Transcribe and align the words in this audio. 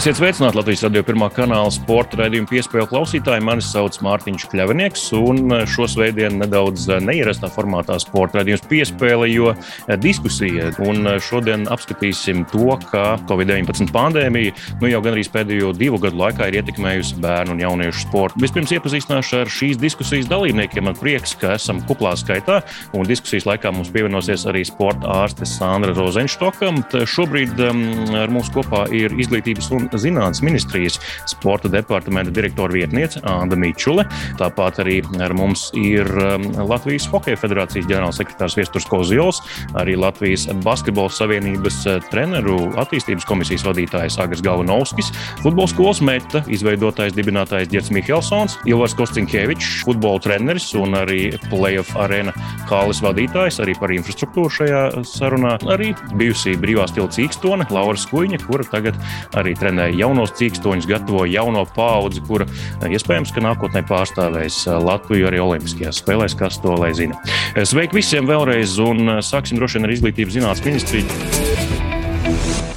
Esiet 0.00 0.16
sveicināti 0.16 0.56
Latvijas 0.56 0.80
radio 0.86 1.02
pirmā 1.04 1.26
kanāla 1.28 1.68
sporta 1.74 2.16
raidījuma 2.22 2.48
piespēļu 2.48 2.86
klausītāji. 2.88 3.42
Mani 3.44 3.60
sauc 3.60 3.98
Mārtiņš 4.00 4.46
Kļavinieks, 4.48 5.02
un 5.18 5.52
šo 5.68 5.84
svētdienu 5.92 6.38
nedaudz 6.40 6.86
neierastā 7.04 7.50
formātā 7.52 7.98
sporta 8.00 8.38
raidījums 8.38 8.64
piespēle, 8.70 9.28
jo 9.28 9.52
diskusija. 10.00 10.70
Un 10.88 11.04
šodien 11.20 11.66
apskatīsim 11.68 12.46
to, 12.48 12.78
kā 12.86 13.18
Covid-19 13.28 13.92
pandēmija 13.92 14.54
nu 14.80 14.88
jau 14.88 15.02
gandrīz 15.04 15.28
pēdējo 15.34 15.74
divu 15.76 16.00
gadu 16.00 16.22
laikā 16.22 16.48
ir 16.48 16.62
ietekmējusi 16.62 17.20
bērnu 17.20 17.58
un 17.58 17.60
jauniešu 17.66 18.06
sportu. 18.06 18.40
Vispirms 18.46 18.72
iepazīstināšu 18.78 19.42
ar 19.42 19.52
šīs 19.52 19.82
diskusijas 19.84 20.32
dalībniekiem. 20.32 20.88
Man 20.88 20.96
prieks, 20.96 21.36
ka 21.36 21.58
esam 21.58 21.84
kuplā 21.84 22.14
skaitā, 22.16 22.62
un 22.96 23.04
diskusijas 23.04 23.50
laikā 23.52 23.74
mums 23.76 23.92
pievienosies 23.92 24.48
arī 24.48 24.64
sporta 24.64 25.12
ārste 25.26 25.44
Sandra 25.44 25.92
Rozenštoka. 26.00 26.72
Šobrīd 27.04 27.60
um, 27.68 27.86
ar 28.24 28.32
mums 28.32 28.48
kopā 28.56 28.86
ir 28.96 29.12
izglītības 29.20 29.72
un 29.76 29.89
zinātnes 29.98 30.42
ministrijas 30.46 30.98
sporta 31.30 31.70
departamenta 31.72 32.30
direktora 32.34 32.72
vietniece 32.72 33.20
Anna 33.26 33.56
Mičule. 33.58 34.04
Tāpat 34.38 34.80
arī 34.84 35.00
ar 35.22 35.34
mums 35.36 35.68
ir 35.78 36.06
um, 36.06 36.46
Latvijas 36.70 37.08
Hokeja 37.10 37.38
federācijas 37.40 37.88
ģenerālsekretārs 37.90 38.56
Viesturs 38.58 38.86
Kozjols, 38.90 39.40
arī 39.80 39.96
Latvijas 39.98 40.46
Basketbola 40.64 41.12
savienības 41.14 41.80
uh, 41.86 41.98
treneru 42.12 42.58
attīstības 42.80 43.26
komisijas 43.28 43.64
vadītājs 43.66 44.18
Agris 44.22 44.44
Galvanovskis, 44.44 45.12
futbola 45.42 45.70
skolas 45.70 46.02
meta 46.04 46.44
izveidotājs, 46.50 47.16
dibinātājs 47.16 47.70
Džets 47.70 47.92
Mihelsons, 47.94 48.58
Ilvars 48.70 48.96
Kostinkēvičs, 48.98 49.80
futbola 49.88 50.22
treneris 50.22 50.70
un 50.78 50.98
arī 51.00 51.32
playoff 51.48 51.96
arēna 51.98 52.34
kālis 52.70 53.02
vadītājs 53.04 53.60
arī 53.64 53.74
par 53.80 53.94
infrastruktūru 53.94 54.52
šajā 54.60 54.82
sarunā. 55.08 55.56
Arī 55.70 55.92
bijusī 56.18 56.56
brīvā 56.60 56.86
stila 56.90 57.10
cīkstone 57.12 57.68
Laura 57.74 57.98
Skuiņa, 57.98 58.42
kura 58.46 58.66
tagad 58.70 58.98
arī 59.38 59.54
treneris 59.58 59.79
trenē 59.80 59.96
jaunos 59.96 60.32
cīkstoņus, 60.36 60.88
gatavo 60.88 61.24
jauno 61.28 61.64
paudzi, 61.74 62.20
kura 62.26 62.46
iespējams, 62.84 63.32
ka 63.32 63.40
nākotnē 63.44 63.82
pārstāvēs 63.88 64.66
Latviju 64.68 65.28
arī 65.30 65.40
Olimpiskajās 65.40 66.02
spēlēs, 66.02 66.36
kas 66.36 66.60
to 66.60 66.76
lai 66.76 66.92
zina. 66.94 67.16
Sveiki 67.56 67.96
visiem 67.96 68.28
vēlreiz, 68.28 68.78
un 68.82 69.20
sāksim 69.24 69.58
droši 69.58 69.78
vien 69.78 69.88
ar 69.88 69.94
izglītības 69.94 70.36
zinātnes 70.36 70.66
ministriju. 70.66 71.06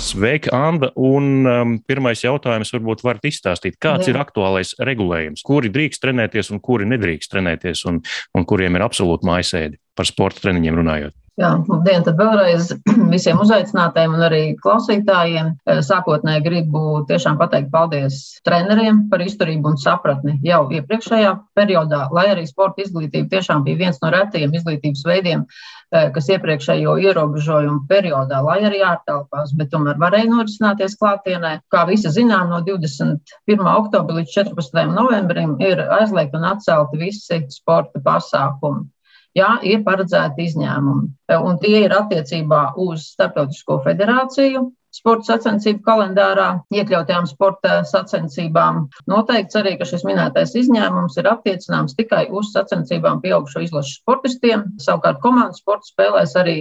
Sveika, 0.03 0.51
Anna. 0.51 0.89
Un 0.99 1.47
um, 1.47 1.75
pirmais 1.87 2.19
jautājums 2.21 2.73
varbūt 2.75 3.05
varat 3.05 3.23
izstāstīt, 3.25 3.79
kāds 3.81 4.09
Jā. 4.09 4.13
ir 4.13 4.19
aktuālais 4.19 4.75
regulējums, 4.83 5.41
kuri 5.47 5.71
drīkst 5.73 6.03
trenēties 6.03 6.51
un 6.53 6.61
kuri 6.63 6.88
nedrīkst 6.91 7.31
trenēties, 7.33 7.85
un, 7.89 8.03
un 8.35 8.47
kuriem 8.47 8.77
ir 8.77 8.85
absolūti 8.85 9.27
mājasēdi 9.29 9.79
par 9.97 10.09
sporta 10.09 10.43
treniņiem 10.43 10.79
runājot. 10.81 11.15
Jā, 11.33 11.47
labdien, 11.65 12.03
tad 12.05 12.19
vēlreiz 12.21 12.67
visiem 13.13 13.39
uzaicinātājiem 13.41 14.11
un 14.13 14.25
arī 14.27 14.41
klausītājiem. 14.61 15.47
Eh, 15.65 15.79
sākotnēji 15.81 16.43
gribu 16.45 16.99
tiešām 17.09 17.39
pateikt 17.39 17.71
paldies 17.73 18.19
treneriem 18.45 18.99
par 19.09 19.23
izturību 19.25 19.71
un 19.71 19.79
sapratni 19.81 20.35
jau 20.45 20.67
iepriekšējā 20.77 21.31
periodā, 21.57 22.03
lai 22.13 22.27
arī 22.35 22.45
sporta 22.45 22.85
izglītība 22.85 23.31
tiešām 23.33 23.65
bija 23.65 23.81
viens 23.81 23.97
no 24.05 24.13
retajiem 24.13 24.53
izglītības 24.59 25.03
veidiem, 25.09 25.47
eh, 25.49 26.11
kas 26.13 26.29
iepriekšējo 26.37 26.99
ierobežojumu 27.07 27.87
periodā, 27.89 28.45
lai 28.45 28.61
arī 28.69 28.85
ārtelpās, 28.93 29.57
bet 29.57 29.73
tomēr 29.73 29.97
varēja 30.05 30.29
norisināties 30.35 30.99
klātienē. 31.01 31.55
Kā 31.73 31.87
visi 31.89 32.13
zinām, 32.13 32.53
no 32.53 32.61
21. 32.61 33.73
oktobra 33.73 34.22
līdz 34.22 34.38
14. 34.38 34.85
novembrim 34.93 35.57
ir 35.66 35.81
aizliegti 35.97 36.38
un 36.38 36.51
atcelti 36.53 37.07
visi 37.07 37.41
sporta 37.57 38.05
pasākumi. 38.05 38.85
Jā, 39.33 39.55
ir 39.66 39.81
paredzēti 39.85 40.45
izņēmumi, 40.45 41.07
un 41.33 41.59
tie 41.61 41.79
ir 41.88 41.94
attiecībā 41.97 42.61
uz 42.83 43.07
Startautisko 43.16 43.79
federāciju, 43.81 44.67
sporta 44.94 45.31
sacensību 45.31 45.81
kalendārā, 45.88 46.47
iekļautajām 46.73 47.25
sporta 47.31 47.79
sacensībām. 47.89 48.83
Noteikts 49.09 49.57
arī, 49.57 49.73
ka 49.79 49.88
šis 49.89 50.05
minētais 50.05 50.53
izņēmums 50.61 51.17
ir 51.17 51.31
attiecināms 51.31 51.97
tikai 51.97 52.27
uz 52.29 52.53
sacensībām 52.53 53.23
pieaugušo 53.25 53.66
izlašu 53.66 53.97
sportistiem. 54.03 54.67
Savukārt 54.85 55.22
komandas 55.25 55.63
sporta 55.63 55.89
spēlēs 55.89 56.38
arī 56.38 56.57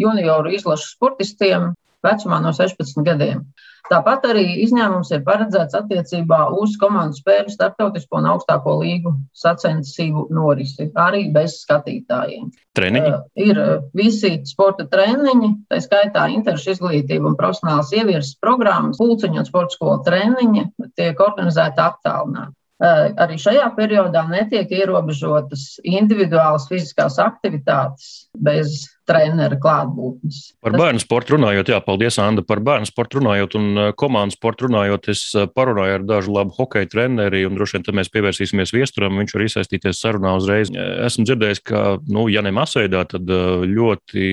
junioru 0.00 0.56
izlašu 0.56 0.94
sportistiem 0.94 1.74
vecumā 2.04 2.40
no 2.44 2.52
16 2.56 3.04
gadiem. 3.06 3.44
Tāpat 3.84 4.22
arī 4.30 4.44
izņēmums 4.64 5.10
ir 5.12 5.24
paredzēts 5.26 5.76
attiecībā 5.76 6.38
uz 6.56 6.78
komandu 6.80 7.18
spēļu 7.18 7.52
starptautisko 7.52 8.16
un 8.22 8.28
augstāko 8.32 8.78
līgu 8.80 9.12
sacensību 9.36 10.24
norisi, 10.32 10.88
arī 10.96 11.26
bez 11.34 11.58
skatītājiem. 11.66 12.48
Treniņi? 12.78 13.12
Uh, 13.12 13.20
ir 13.44 13.60
visi 13.92 14.38
sporta 14.48 14.88
treniņi, 14.88 15.52
tā 15.68 15.82
skaitā 15.84 16.24
interešu 16.32 16.78
izglītība 16.78 17.28
un 17.28 17.38
profesionāls 17.40 17.92
ievirzes 17.92 18.38
programmas, 18.40 19.00
pulciņu 19.02 19.42
un 19.44 19.50
sporta 19.52 19.76
skolu 19.76 20.00
treniņi 20.08 20.68
tiek 20.96 21.20
organizēti 21.28 21.84
attālināti. 21.84 22.56
Arī 22.82 23.36
šajā 23.38 23.68
periodā 23.76 24.24
netiek 24.26 24.72
ierobežotas 24.74 25.76
individuālas 25.86 26.66
fiziskās 26.68 27.20
aktivitātes 27.22 28.26
bez 28.34 28.88
treneru 29.08 29.58
klātbūtnes. 29.60 30.40
Par 30.64 30.74
bērnu 30.76 31.02
sportu 31.02 31.36
runājot, 31.36 31.70
jā, 31.72 31.80
paldies, 31.84 32.18
Anna. 32.22 32.44
Par 32.46 32.62
bērnu 32.64 32.88
sportu 32.88 33.20
runājot 33.20 33.56
un 33.58 33.66
uh, 33.72 33.90
komandu 33.96 34.36
sportu 34.36 34.68
runājot, 34.68 35.08
es 35.12 35.22
uh, 35.36 35.46
parunāju 35.50 35.98
ar 35.98 36.06
dažu 36.08 36.34
labu 36.34 36.54
hokeja 36.56 36.88
treneri, 36.90 37.44
un 37.48 37.58
droši 37.58 37.80
vien 37.80 38.00
mēs 38.00 38.10
pievērsīsimies 38.14 38.74
viesturam. 38.74 39.20
Viņš 39.20 39.36
var 39.36 39.46
iesaistīties 39.46 40.00
sarunā 40.00 40.34
uzreiz. 40.38 40.72
Esmu 40.74 41.26
dzirdējis, 41.28 41.62
ka, 41.68 41.84
nu, 42.08 42.26
ja 42.32 42.44
ne 42.44 42.54
masveidā, 42.56 43.04
tad 43.10 43.28
uh, 43.28 43.64
ļoti 43.68 44.24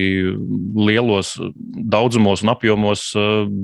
lielos 0.88 1.34
daudzumos 1.92 2.44
un 2.44 2.52
apjomos 2.54 3.04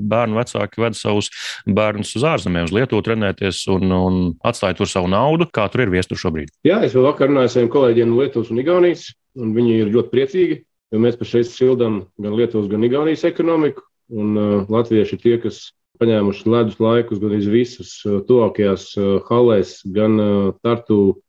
bērnu 0.09 0.37
vecāki 0.39 0.83
ved 0.83 0.97
savus 0.97 1.31
bērnus 1.67 2.13
uz 2.19 2.25
ārzemēm, 2.27 2.69
uz 2.69 2.75
Lietuvu 2.75 3.03
trenēties 3.05 3.65
un, 3.73 3.89
un 3.95 4.21
atstāja 4.45 4.77
tur 4.79 4.89
savu 4.89 5.09
naudu. 5.11 5.49
Kā 5.53 5.67
tur 5.71 5.85
ir 5.85 5.93
viestur 5.93 6.19
šobrīd? 6.21 6.53
Jā, 6.67 6.81
es 6.85 6.95
vēl 6.95 7.09
vakar 7.09 7.31
runāju 7.31 7.49
ar 7.49 7.53
saviem 7.55 7.73
kolēģiem 7.73 8.11
no 8.11 8.21
Lietuvas 8.21 8.51
un 8.53 8.61
Igaunijas, 8.61 9.09
un 9.39 9.53
viņi 9.55 9.77
ir 9.83 9.93
ļoti 9.93 10.13
priecīgi 10.13 10.59
jo 10.93 11.01
mēs 11.03 11.17
pašreiz 11.19 11.53
sildām 11.53 12.03
gan 12.21 12.35
Lietuvas, 12.37 12.69
gan 12.71 12.85
Igaunijas 12.85 13.27
ekonomiku. 13.29 13.85
Un 14.09 14.33
uh, 14.37 14.69
latvieši 14.71 15.15
ir 15.15 15.21
tie, 15.21 15.35
kas 15.41 15.67
paņēmuši 16.01 16.49
ledus 16.49 16.79
laikus 16.81 17.19
gan 17.21 17.35
iz 17.37 17.49
visas 17.51 17.91
uh, 18.07 18.21
tuvākajās 18.25 18.85
uh, 18.97 19.09
halēs, 19.27 19.79
gan 19.93 20.15
uh, 20.17 20.31
Tartu, 20.65 21.19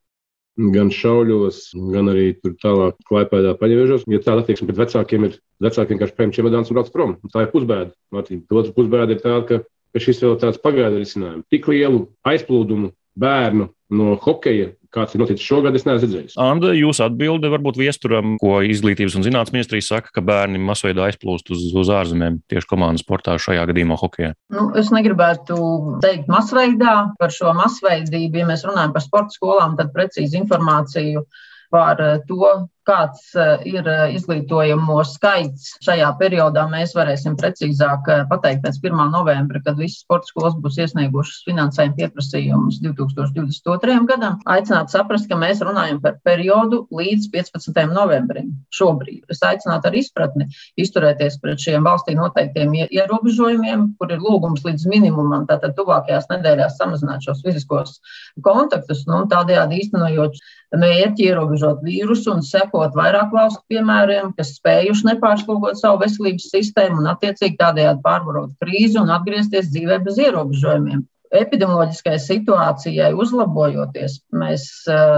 gan 0.57 0.89
Šauļos, 0.93 1.61
gan 1.93 2.09
arī 2.13 2.31
tur 2.41 2.57
tālāk 2.63 2.97
Klaipēdā 3.09 3.53
paņēmušos. 3.61 4.07
Ja 4.11 4.23
tāda 4.25 4.45
attieksme 4.45 4.71
pret 4.71 4.81
vecākiem 4.81 5.29
ir, 5.29 5.37
vecāki 5.63 5.95
vienkārši 5.95 6.17
paņem 6.17 6.35
čemodāns 6.39 6.73
un 6.73 6.79
brauc 6.79 6.91
prom. 6.95 7.15
Un 7.21 7.33
tā 7.33 7.45
ir 7.45 7.53
pusbēda. 7.53 7.93
Otra 8.17 8.75
pusbēda 8.77 9.17
ir 9.17 9.23
tāda, 9.23 9.45
ka, 9.49 9.61
ka 9.93 10.05
šis 10.07 10.25
vēl 10.25 10.41
tāds 10.41 10.61
pagaidu 10.63 11.01
risinājums. 11.01 11.49
Tik 11.53 11.69
lielu 11.73 12.07
aizplūdumu 12.33 12.93
bērnu 13.21 13.71
no 13.97 14.17
hokeja 14.25 14.73
kāds 14.95 15.15
ir 15.15 15.23
noticis 15.23 15.47
šogad, 15.47 15.77
es 15.79 15.85
neesmu 15.87 16.07
redzējis. 16.07 16.37
Anda, 16.41 16.73
jūsu 16.77 17.05
atbilde 17.07 17.51
varbūt 17.53 17.79
viesturam, 17.81 18.37
ko 18.43 18.59
izglītības 18.67 19.17
un 19.19 19.27
zinātnes 19.27 19.55
ministrija 19.55 19.87
saka, 19.87 20.13
ka 20.15 20.25
bērni 20.25 20.61
masveidā 20.63 21.07
aizplūst 21.09 21.53
uz, 21.55 21.69
uz 21.77 21.93
ārzemēm 21.95 22.41
tieši 22.51 22.71
komandas 22.71 23.05
sportā 23.07 23.37
šajā 23.41 23.69
gadījumā 23.71 23.99
hokeja? 24.01 24.35
Nu, 24.55 24.71
es 24.79 24.91
negribētu 24.95 25.61
teikt 26.05 26.31
masveidā 26.33 26.97
par 27.21 27.35
šo 27.35 27.55
masveidību. 27.59 28.43
Ja 28.43 28.51
mēs 28.51 28.67
runājam 28.67 28.97
par 28.97 29.07
sporta 29.07 29.37
skolām, 29.37 29.79
tad 29.79 29.95
precīzi 29.95 30.41
informāciju 30.43 31.25
par 31.71 32.03
to, 32.27 32.51
kāds 32.89 33.31
eh, 33.37 33.63
ir 33.69 33.87
eh, 33.89 34.15
izglītojamo 34.17 35.01
skaits 35.07 35.75
šajā 35.85 36.09
periodā, 36.21 36.67
mēs 36.71 36.95
varēsim 36.97 37.37
precīzāk 37.41 38.09
eh, 38.11 38.23
pateikt 38.31 38.65
pēc 38.65 38.81
1. 38.83 39.01
novembra, 39.13 39.61
kad 39.65 39.79
visas 39.81 40.03
sporta 40.05 40.31
skolas 40.31 40.57
būs 40.61 40.79
iesniegušas 40.81 41.45
finansējumu 41.49 41.99
pieprasījumus 41.99 42.81
2022. 42.85 43.99
gadam. 44.11 44.39
Aicināt 44.51 44.93
saprast, 44.93 45.29
ka 45.31 45.39
mēs 45.41 45.63
runājam 45.65 46.01
par 46.03 46.19
periodu 46.27 46.83
līdz 46.95 47.29
15. 47.35 47.83
novembrim. 47.93 48.53
Šobrīd 48.75 49.31
es 49.33 49.43
aicinātu 49.47 49.91
ar 49.91 49.99
izpratni 50.01 50.49
izturēties 50.81 51.41
pret 51.43 51.61
šiem 51.63 51.87
valstī 51.87 52.17
noteiktiem 52.19 52.75
ierobežojumiem, 52.89 53.91
kur 54.01 54.15
ir 54.15 54.25
lūgums 54.25 54.65
līdz 54.67 54.89
minimumam, 54.91 55.47
tātad 55.51 55.77
tuvākajās 55.79 56.31
nedēļās 56.33 56.79
samazināt 56.81 57.27
šos 57.27 57.45
fiziskos 57.45 57.99
kontaktus, 58.45 59.05
nu, 59.11 59.25
tādējādi 59.31 59.83
īstenojot 59.85 60.41
mērķi 60.81 61.27
ierobežot 61.27 61.81
vīrusu 61.83 62.31
un 62.37 62.45
sekot 62.47 62.70
sekot 62.71 62.95
vairāk 62.95 63.33
valstu 63.35 63.63
piemēriem, 63.69 64.33
kas 64.39 64.55
spējuši 64.59 65.11
nepārslogot 65.11 65.81
savu 65.81 66.01
veselības 66.05 66.51
sistēmu 66.55 67.03
un 67.03 67.11
attiecīgi 67.11 67.59
tādējādi 67.59 68.05
pārvarot 68.05 68.55
krīzi 68.63 69.01
un 69.01 69.11
atgriezties 69.11 69.73
dzīvē 69.75 70.03
bez 70.07 70.19
ierobežojumiem 70.19 71.07
epidemioloģiskai 71.31 72.17
situācijai 72.19 73.13
uzlabojoties, 73.15 74.17
mēs 74.35 74.65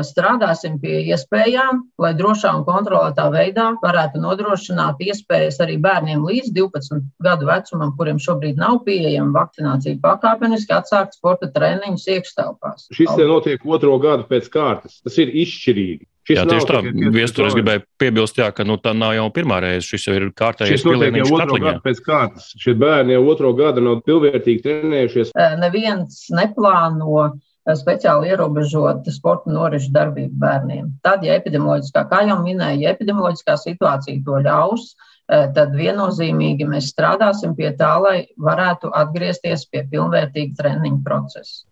strādāsim 0.04 0.76
pie 0.82 0.98
iespējām, 1.08 1.80
lai 2.02 2.12
drošā 2.18 2.52
un 2.58 2.66
kontrolētā 2.66 3.30
veidā 3.32 3.70
varētu 3.80 4.20
nodrošināt 4.20 5.00
iespējas 5.00 5.62
arī 5.64 5.78
bērniem 5.80 6.20
līdz 6.28 6.52
12 6.52 7.00
gadu 7.24 7.48
vecumam, 7.48 7.94
kuriem 7.96 8.20
šobrīd 8.20 8.60
nav 8.60 8.82
pieejama 8.84 9.32
vakcinācija, 9.38 10.02
pakāpeniski 10.04 10.76
atsākt 10.76 11.16
sporta 11.16 11.48
treniņus 11.48 12.08
iekštelpās. 12.18 12.90
Šis 12.92 13.16
te 13.16 13.28
notiek 13.28 13.64
otro 13.64 13.96
gadu 14.02 14.28
pēc 14.28 14.52
kārtas. 14.52 15.00
Tas 15.00 15.16
ir 15.16 15.32
izšķirīgi. 15.32 16.11
Šis 16.22 16.38
jā, 16.38 16.42
tieši 16.46 16.66
tā. 16.68 16.80
Viestur 17.14 17.48
es 17.48 17.56
gribēju 17.58 17.82
piebilst, 17.98 18.36
jā, 18.38 18.48
ka 18.54 18.66
nu, 18.66 18.76
tā 18.78 18.92
nav 18.94 19.16
jau 19.16 19.28
pirmā 19.34 19.58
reize. 19.64 19.86
Šis 19.88 20.06
jau 20.06 20.14
ir 20.14 20.28
pilnīgi 20.30 21.24
otro 21.26 21.58
gadu 21.58 21.80
pēc 21.82 22.02
kārtas. 22.06 22.52
Šie 22.62 22.76
bērni 22.78 23.16
jau 23.16 23.24
otro 23.32 23.50
gadu 23.58 23.82
nav 23.82 24.04
pilnvērtīgi 24.06 24.62
trenējušies. 24.62 25.32
Neviens 25.58 26.28
neplāno 26.30 27.32
speciāli 27.78 28.30
ierobežot 28.32 29.06
sporta 29.14 29.50
norišu 29.54 29.90
darbību 29.94 30.38
bērniem. 30.42 30.92
Tad, 31.02 31.26
ja 31.26 31.36
epidemioloģiskā, 31.38 32.04
kā 32.10 32.22
jau 32.26 32.38
minēju, 32.42 32.82
ja 32.82 32.94
epidemioloģiskā 32.94 33.58
situācija 33.58 34.22
to 34.26 34.38
ļaus, 34.46 34.92
tad 35.26 35.74
viennozīmīgi 35.78 36.66
mēs 36.68 36.90
strādāsim 36.94 37.54
pie 37.58 37.70
tā, 37.78 37.92
lai 38.02 38.16
varētu 38.38 38.90
atgriezties 38.98 39.68
pie 39.70 39.84
pilnvērtīga 39.90 40.58
treniņa 40.58 41.02
procesa. 41.06 41.62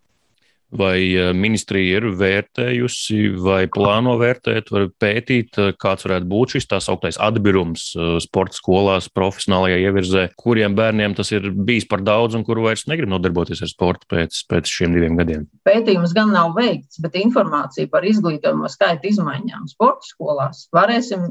Vai 0.71 0.99
eh, 1.19 1.33
ministrija 1.35 1.99
ir 1.99 2.05
vērtējusi 2.15 3.33
vai 3.43 3.65
plāno 3.75 4.15
vērtēt, 4.21 4.69
vai 4.71 4.85
pētīt, 5.03 5.59
eh, 5.59 5.73
kāds 5.75 6.07
varētu 6.07 6.29
būt 6.31 6.55
šis 6.55 6.69
tā 6.71 6.79
sauktais 6.83 7.19
atbirums 7.19 7.89
eh, 7.97 8.13
sporta 8.23 8.55
skolās, 8.55 9.09
profesionālajā 9.11 9.81
ievirzē, 9.83 10.29
kuriem 10.39 10.77
bērniem 10.79 11.17
tas 11.19 11.33
ir 11.35 11.49
bijis 11.51 11.89
par 11.91 12.05
daudz 12.07 12.39
un 12.39 12.47
kuru 12.47 12.69
vairs 12.69 12.87
negrib 12.87 13.11
nodarboties 13.11 13.65
ar 13.67 13.73
sportu 13.73 14.07
pēc, 14.15 14.45
pēc 14.51 14.71
šiem 14.71 14.95
diviem 14.95 15.19
gadiem? 15.19 15.49
Pētījums 15.67 16.15
gan 16.15 16.31
nav 16.37 16.55
veikts, 16.55 17.03
bet 17.03 17.19
informācija 17.19 17.91
par 17.91 18.07
izglītojumu 18.07 18.71
skaita 18.71 19.11
izmaiņām 19.11 19.67
sporta 19.75 20.07
skolās 20.07 20.69
varēsim 20.77 21.27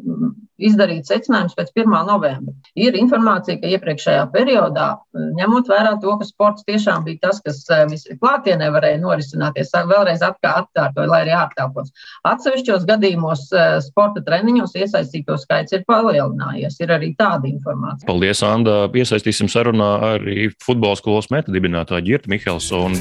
izdarīt 0.59 1.07
secinājumus 1.07 1.55
pēc 1.55 1.71
1. 1.77 1.95
novembra. 2.09 2.51
Ir 2.75 2.99
informācija, 2.99 3.55
ka 3.61 3.71
iepriekšējā 3.71 4.27
periodā, 4.35 4.89
ņemot 5.15 5.71
vērā 5.71 5.95
to, 6.03 6.19
ka 6.19 6.27
sports 6.27 6.67
tiešām 6.67 7.07
bija 7.07 7.29
tas, 7.29 7.39
kas 7.45 7.63
visklātienē 7.87 8.67
varēja 8.75 8.99
norisināt, 8.99 9.28
norisināties. 9.29 9.71
Vēlreiz 9.89 10.23
atkārtoju, 10.25 11.09
lai 11.09 11.23
arī 11.25 11.33
ārtelpos. 11.37 11.91
Atsevišķos 12.27 12.85
gadījumos 12.89 13.47
eh, 13.53 13.79
sporta 13.81 14.23
treniņos 14.25 14.75
iesaistīto 14.75 15.37
skaits 15.37 15.73
ir 15.73 15.85
palielinājies. 15.87 16.79
Ir 16.81 16.95
arī 16.95 17.13
tāda 17.17 17.49
informācija. 17.49 18.07
Paldies, 18.07 18.43
Anna. 18.43 18.87
Iesaistīsim 18.89 19.49
sarunā 19.51 20.15
arī 20.15 20.49
futbola 20.63 20.97
skolas 20.99 21.29
metodibinātāju 21.31 22.05
Girtu 22.05 22.29
Mihelsonu. 22.33 22.97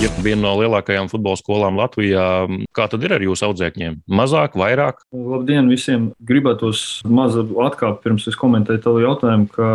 Ja 0.00 0.08
viena 0.24 0.46
no 0.46 0.54
lielākajām 0.56 1.10
futbola 1.12 1.36
skolām 1.36 1.76
Latvijā, 1.76 2.24
kā 2.72 2.86
tad 2.88 3.02
ir 3.04 3.12
ar 3.12 3.20
jūsu 3.20 3.44
audzēkņiem? 3.50 3.98
Mazāk, 4.08 4.56
vairāk? 4.56 5.02
Labdien 5.12 5.68
visiem! 5.68 6.10
Gribētos 6.24 7.02
mazu 7.04 7.44
atkāpt 7.60 8.00
pirms 8.06 8.24
es 8.30 8.38
komentēju 8.40 8.80
tavu 8.86 9.02
jautājumu, 9.04 9.50
ka 9.52 9.68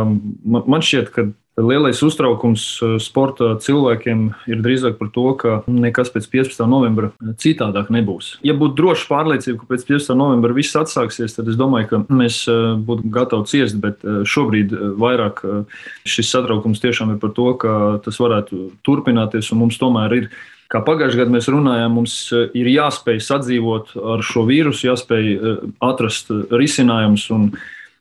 man 0.65 0.85
šķiet, 0.85 1.11
ka 1.13 1.27
Lielais 1.55 2.01
uztraukums 2.03 2.63
eh, 2.83 2.95
sporta 2.99 3.53
cilvēkiem 3.63 4.25
ir 4.51 4.59
drīzāk 4.63 4.97
par 4.99 5.09
to, 5.15 5.23
ka 5.39 5.51
nekas 5.71 6.09
pēc 6.11 6.27
15. 6.33 6.65
novembra 6.67 7.13
citādāk 7.39 7.87
nebūs. 7.95 8.33
Ja 8.43 8.57
būtu 8.59 8.75
droša 8.81 9.07
pārliecība, 9.07 9.61
ka 9.61 9.69
pēc 9.69 9.85
15. 9.87 10.17
novembra 10.19 10.55
viss 10.55 10.75
atsāksies, 10.75 11.37
tad 11.37 11.47
es 11.47 11.55
domāju, 11.59 11.87
ka 11.93 12.01
mēs 12.11 12.41
eh, 12.51 12.65
būtu 12.75 13.07
gatavi 13.07 13.47
ciest, 13.47 13.79
bet 13.79 14.03
eh, 14.03 14.25
šobrīd 14.27 14.75
vairāk 14.99 15.39
šis 16.03 16.33
satraukums 16.33 16.83
tiešām 16.83 17.15
ir 17.15 17.21
par 17.23 17.31
to, 17.37 17.47
ka 17.61 17.71
tas 18.03 18.19
varētu 18.19 18.67
turpināties 18.83 19.53
un 19.55 19.63
mums 19.63 19.79
tomēr 19.79 20.17
ir. 20.19 20.27
Kā 20.71 20.81
pagājušajā 20.83 21.21
gadā 21.21 21.35
mēs 21.37 21.47
runājām, 21.53 21.93
mums 21.93 22.17
ir 22.33 22.67
jāspēj 22.67 23.21
sadzīvot 23.21 23.93
ar 24.15 24.23
šo 24.25 24.43
vīrusu, 24.49 24.87
jāspēj 24.89 25.27
atrast 25.85 26.33
risinājumus. 26.51 27.29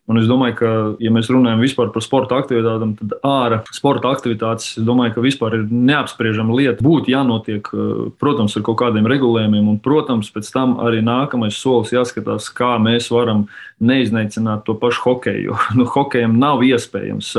Un 0.04 0.18
es 0.20 0.26
domāju, 0.28 0.54
ka, 0.58 0.70
ja 1.00 1.08
mēs 1.08 1.30
runājam 1.32 1.62
vispār 1.64 1.88
par 1.94 2.04
sporta 2.04 2.36
aktivitātēm, 2.36 2.90
tad 2.98 3.14
ārā 3.24 3.62
sporta 3.72 4.10
aktivitātes, 4.12 4.74
es 4.76 4.84
domāju, 4.84 5.14
ka 5.14 5.24
vispār 5.24 5.56
ir 5.56 5.62
neapspriežama 5.72 6.52
lieta. 6.58 6.84
Būtu 6.84 7.08
jānotiek, 7.14 7.70
eh, 7.72 8.02
protams, 8.20 8.56
ar 8.58 8.66
kaut 8.66 8.82
kādiem 8.82 9.08
regulējumiem, 9.08 9.70
un, 9.72 9.78
protams, 9.80 10.28
pēc 10.34 10.52
tam 10.52 10.76
arī 10.84 11.00
nākamais 11.00 11.56
solis 11.56 11.94
jāskatās, 11.96 12.50
kā 12.52 12.76
mēs 12.76 13.08
varam 13.08 13.46
neiznīcināt 13.80 14.66
to 14.68 14.76
pašu 14.76 15.08
hokeju. 15.08 15.56
Nu, 15.74 15.88
hokejam 15.90 16.36
nav 16.38 16.60
iespējams. 16.62 17.32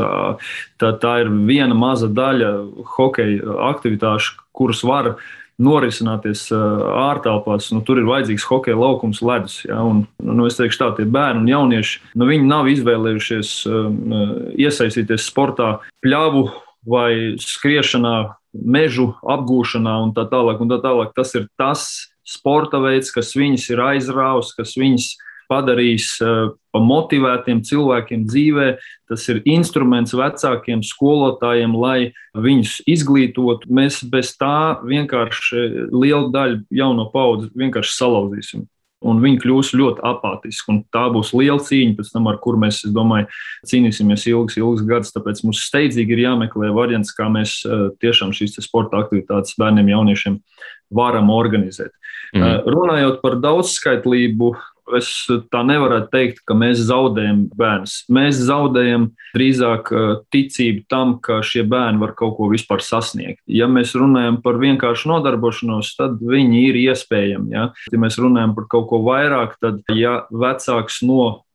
Tā, 0.82 0.90
tā 1.00 1.14
ir 1.22 1.30
viena 1.48 1.78
maza 1.78 2.10
daļa 2.12 2.50
hokeja 2.98 3.56
aktivitāšu, 3.70 4.42
kuras 4.58 4.82
var 4.84 5.14
norisināties 5.62 6.50
ārtelpās, 6.52 7.70
nu, 7.72 7.82
tur 7.88 8.02
ir 8.02 8.10
vajadzīgs 8.10 8.48
hokeja 8.50 8.76
laukums, 8.80 9.22
ledus. 9.24 9.62
Ja, 9.68 9.80
un, 9.88 10.04
nu, 10.20 10.48
es 10.50 10.60
teikšu, 10.60 10.82
tā 10.82 10.90
tie 10.98 11.06
bērni 11.08 11.46
un 11.46 11.52
jaunieši, 11.52 12.02
nu, 12.20 12.28
viņi 12.28 12.50
nav 12.50 12.70
izvēlējušies 12.74 13.54
iesaistīties 14.66 15.30
sportā, 15.30 15.78
pļāvu 16.04 16.50
vai 16.86 17.36
skriešanā, 17.42 18.16
mežu 18.56 19.10
apgūšanā 19.26 19.96
un 20.06 20.14
tā 20.16 20.28
tālāk. 20.32 20.62
Un 20.64 20.72
tā 20.72 20.80
tālāk. 20.84 21.16
Tas 21.18 21.34
ir 21.36 21.48
tas 21.60 21.88
sporta 22.26 22.80
veids, 22.84 23.12
kas 23.14 23.34
viņus 23.38 23.70
ir 23.74 23.82
aizrāvis, 23.84 24.54
kas 24.58 24.76
viņus 24.80 25.10
padarījis 26.76 27.06
motivētiem 27.06 27.64
cilvēkiem 27.66 28.26
dzīvē. 28.28 28.68
Tas 29.10 29.26
ir 29.30 29.42
instruments 29.46 30.16
vecākiem 30.18 30.84
skolotājiem, 30.86 31.76
lai 31.78 32.14
viņus 32.34 32.82
izglītotu. 32.90 33.70
Mēs 33.70 34.04
bez 34.10 34.36
tā 34.40 34.80
vienkārši 34.86 35.90
lielu 35.94 36.32
daļu 36.34 36.64
jauno 36.74 37.10
paudzi 37.14 37.52
vienkārši 37.56 37.94
salauzīsim. 37.96 38.66
Un 39.06 39.20
viņi 39.22 39.38
kļūs 39.44 39.76
ļoti 39.78 40.02
apātiski. 40.08 40.80
Tā 40.90 41.04
būs 41.14 41.30
liela 41.38 41.62
cīņa, 41.62 41.94
pēc 42.00 42.08
tam, 42.10 42.30
ar 42.32 42.40
kuru 42.42 42.64
mēs, 42.64 42.80
domāju, 42.90 43.28
cīnīsimies 43.70 44.24
ilgus, 44.32 44.58
ilgus 44.58 44.82
gadus. 44.88 45.14
Tāpēc 45.14 45.44
mums 45.46 45.62
steidzīgi 45.68 46.16
ir 46.16 46.24
jāmeklē 46.24 46.72
variants, 46.74 47.14
kā 47.14 47.28
mēs 47.30 47.60
tiešām 48.02 48.34
šīs 48.34 48.58
sporta 48.66 49.04
aktivitātes 49.04 49.60
bērniem, 49.62 49.92
jauniešiem 49.94 50.40
varam 50.96 51.30
organizēt. 51.36 51.94
Mm. 52.34 52.66
Runājot 52.66 53.22
par 53.22 53.38
daudzskaitlību, 53.44 54.56
es 54.98 55.10
tā 55.52 55.62
nevaru 55.66 56.02
teikt, 56.12 56.42
ka 56.46 56.58
mēs 56.58 56.84
zaudējam 56.88 57.46
bērnus. 57.58 57.98
Mēs 58.14 58.42
zaudējam 58.48 59.10
drīzāk 59.36 59.92
uh, 59.94 60.12
ticību 60.34 60.86
tam, 60.92 61.16
ka 61.24 61.40
šie 61.46 61.66
bērni 61.70 62.02
var 62.02 62.16
kaut 62.18 62.36
ko 62.38 62.50
vispār 62.52 62.84
sasniegt. 62.86 63.42
Ja 63.50 63.70
mēs 63.72 63.96
runājam 63.98 64.42
par 64.46 64.60
vienkāršu 64.62 65.10
nodarbošanos, 65.14 65.96
tad 66.00 66.22
viņi 66.22 66.68
ir 66.70 66.82
iespējami. 66.86 67.56
Ja, 67.56 67.70
ja 67.92 68.02
mēs 68.02 68.20
runājam 68.22 68.56
par 68.58 68.70
kaut 68.72 68.90
ko 68.92 69.02
vairāk, 69.08 69.58
tad 69.64 69.82
ja 69.96 70.22
vecāks 70.30 71.02
no 71.06 71.46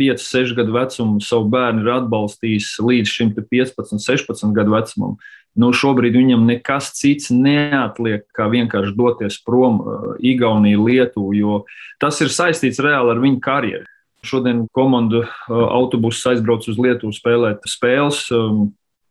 5, 0.00 0.24
6 0.24 0.56
gadu 0.56 0.74
vecuma 0.74 1.20
savu 1.22 1.50
bērnu 1.52 1.84
ir 1.84 1.92
atbalstījis 1.98 2.74
līdz 2.82 3.12
šim 3.12 3.32
15, 3.36 4.00
16 4.00 4.56
gadu 4.56 4.74
vecumam, 4.74 5.16
Nu, 5.58 5.68
šobrīd 5.76 6.14
viņam 6.16 6.46
nekas 6.48 6.92
cits 6.96 7.28
neatliek, 7.34 8.24
kā 8.32 8.46
vienkārši 8.52 8.94
doties 8.96 9.36
prom 9.44 9.80
uh, 9.82 10.04
Igauniju, 10.16 10.86
Lietuvu, 10.86 11.32
jo 11.36 11.58
tas 12.00 12.20
ir 12.24 12.32
saistīts 12.32 12.80
reāli 12.80 13.12
ar 13.12 13.20
viņu 13.20 13.40
karjeru. 13.44 13.88
Šodien 14.24 14.64
komandu 14.72 15.24
uh, 15.26 15.28
autobuss 15.74 16.24
aizbrauc 16.30 16.64
uz 16.70 16.78
Lietuvu 16.80 17.12
spēlēt 17.16 17.68
spēles. 17.68 18.24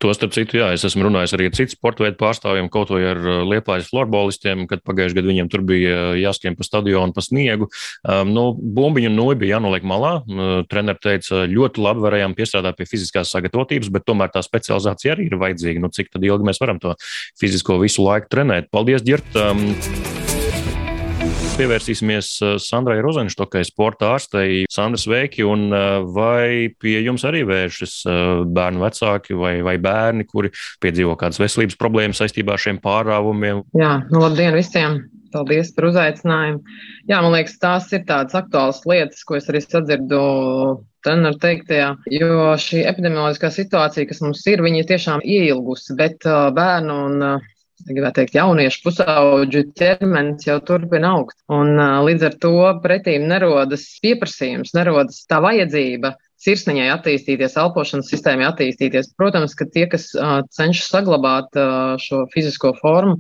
To 0.01 0.09
starp 0.17 0.33
citu, 0.33 0.57
jā, 0.57 0.71
es 0.73 0.81
esmu 0.87 1.05
runājis 1.05 1.35
arī 1.37 1.47
ar 1.51 1.53
citu 1.53 1.75
sporta 1.75 2.01
veidu 2.01 2.17
pārstāvjiem, 2.17 2.71
kaut 2.73 2.89
vai 2.89 3.03
ar 3.11 3.19
uh, 3.21 3.41
liepājas 3.45 3.91
florbolistiem, 3.91 4.63
kad 4.69 4.81
pagājušajā 4.87 5.19
gadā 5.19 5.29
viņiem 5.29 5.51
tur 5.53 5.61
bija 5.67 5.91
uh, 5.93 6.13
jāskiem 6.17 6.57
pa 6.57 6.65
stadionu, 6.65 7.13
pa 7.13 7.21
sniegu. 7.21 7.67
Um, 8.01 8.31
nu, 8.33 8.47
bumbiņu 8.57 9.11
noju 9.13 9.37
bija 9.43 9.59
jānoliek 9.59 9.85
malā. 9.85 10.15
Uh, 10.25 10.63
Trener 10.71 10.97
teica, 10.97 11.43
ļoti 11.51 11.85
labi 11.85 12.05
varējām 12.07 12.33
piestrādāt 12.37 12.79
pie 12.79 12.89
fiziskās 12.89 13.33
sagatavotības, 13.35 13.91
bet 13.93 14.07
tomēr 14.09 14.33
tā 14.33 14.41
specializācija 14.45 15.13
arī 15.13 15.29
ir 15.29 15.37
vajadzīga. 15.41 15.85
Nu, 15.85 15.93
cik 15.93 16.17
ilgi 16.17 16.49
mēs 16.49 16.63
varam 16.63 16.81
to 16.81 16.97
fizisko 17.41 17.77
visu 17.83 18.07
laiku 18.07 18.33
trenēt? 18.33 18.73
Paldies, 18.73 19.05
Girt! 19.05 19.37
Um, 19.37 19.69
Pievērsīsimies 21.51 22.27
uh, 22.41 22.53
Sandrai 22.63 23.01
Rozenštokai, 23.03 23.61
sporta 23.67 24.13
ārstei. 24.15 24.63
Sandra, 24.71 24.99
sveiki! 25.01 25.43
Un 25.45 25.67
uh, 25.69 26.01
vai 26.15 26.71
pie 26.81 27.01
jums 27.03 27.25
arī 27.27 27.43
vēršas 27.47 27.95
uh, 28.07 28.43
bērnu 28.47 28.81
vecāki 28.81 29.35
vai, 29.37 29.53
vai 29.65 29.75
bērni, 29.81 30.25
kuri 30.29 30.53
piedzīvo 30.81 31.17
kādas 31.19 31.41
veselības 31.41 31.77
problēmas 31.81 32.21
saistībā 32.23 32.55
ar 32.55 32.63
šiem 32.63 32.79
pārāvumiem? 32.83 33.65
Jā, 33.77 33.97
nu 34.13 34.23
labdien 34.23 34.55
visiem! 34.57 35.03
Paldies 35.31 35.69
par 35.75 35.87
uzaicinājumu. 35.87 36.59
Jā, 37.07 37.21
man 37.23 37.31
liekas, 37.35 37.59
tās 37.61 37.85
ir 37.95 38.01
tādas 38.07 38.35
aktuālas 38.35 38.81
lietas, 38.87 39.21
ko 39.23 39.37
es 39.37 39.47
arī 39.51 39.61
sadzirdu 39.63 40.19
treneru 41.05 41.39
teiktajā, 41.41 41.93
jo 42.11 42.51
šī 42.59 42.83
epidemioloģiskā 42.89 43.51
situācija, 43.55 44.09
kas 44.09 44.19
mums 44.23 44.43
ir, 44.51 44.63
viņa 44.65 44.81
ir 44.81 44.89
tiešām 44.91 45.23
ielgusi, 45.23 45.95
bet 45.99 46.27
bērnu 46.27 46.97
un 47.05 47.23
gribētu 47.87 48.21
teikt, 48.21 48.35
jauniešu 48.37 48.81
pusauģu 48.85 49.63
ķermenis 49.77 50.47
jau 50.47 50.57
turpina 50.65 51.15
augt. 51.17 51.37
Un 51.51 51.75
līdz 52.07 52.27
ar 52.29 52.35
to 52.43 52.55
pretīm 52.83 53.27
nerodas 53.29 53.87
pieprasījums, 54.03 54.75
nerodas 54.77 55.23
tā 55.29 55.41
vajadzība 55.43 56.15
sirsniņai 56.41 56.89
attīstīties, 56.95 57.57
elpošanas 57.61 58.09
sistēmai 58.09 58.47
attīstīties. 58.49 59.13
Protams, 59.19 59.53
ka 59.57 59.69
tie, 59.69 59.85
kas 59.91 60.09
cenšas 60.57 60.89
saglabāt 60.89 61.57
šo 62.01 62.25
fizisko 62.33 62.73
formu, 62.79 63.19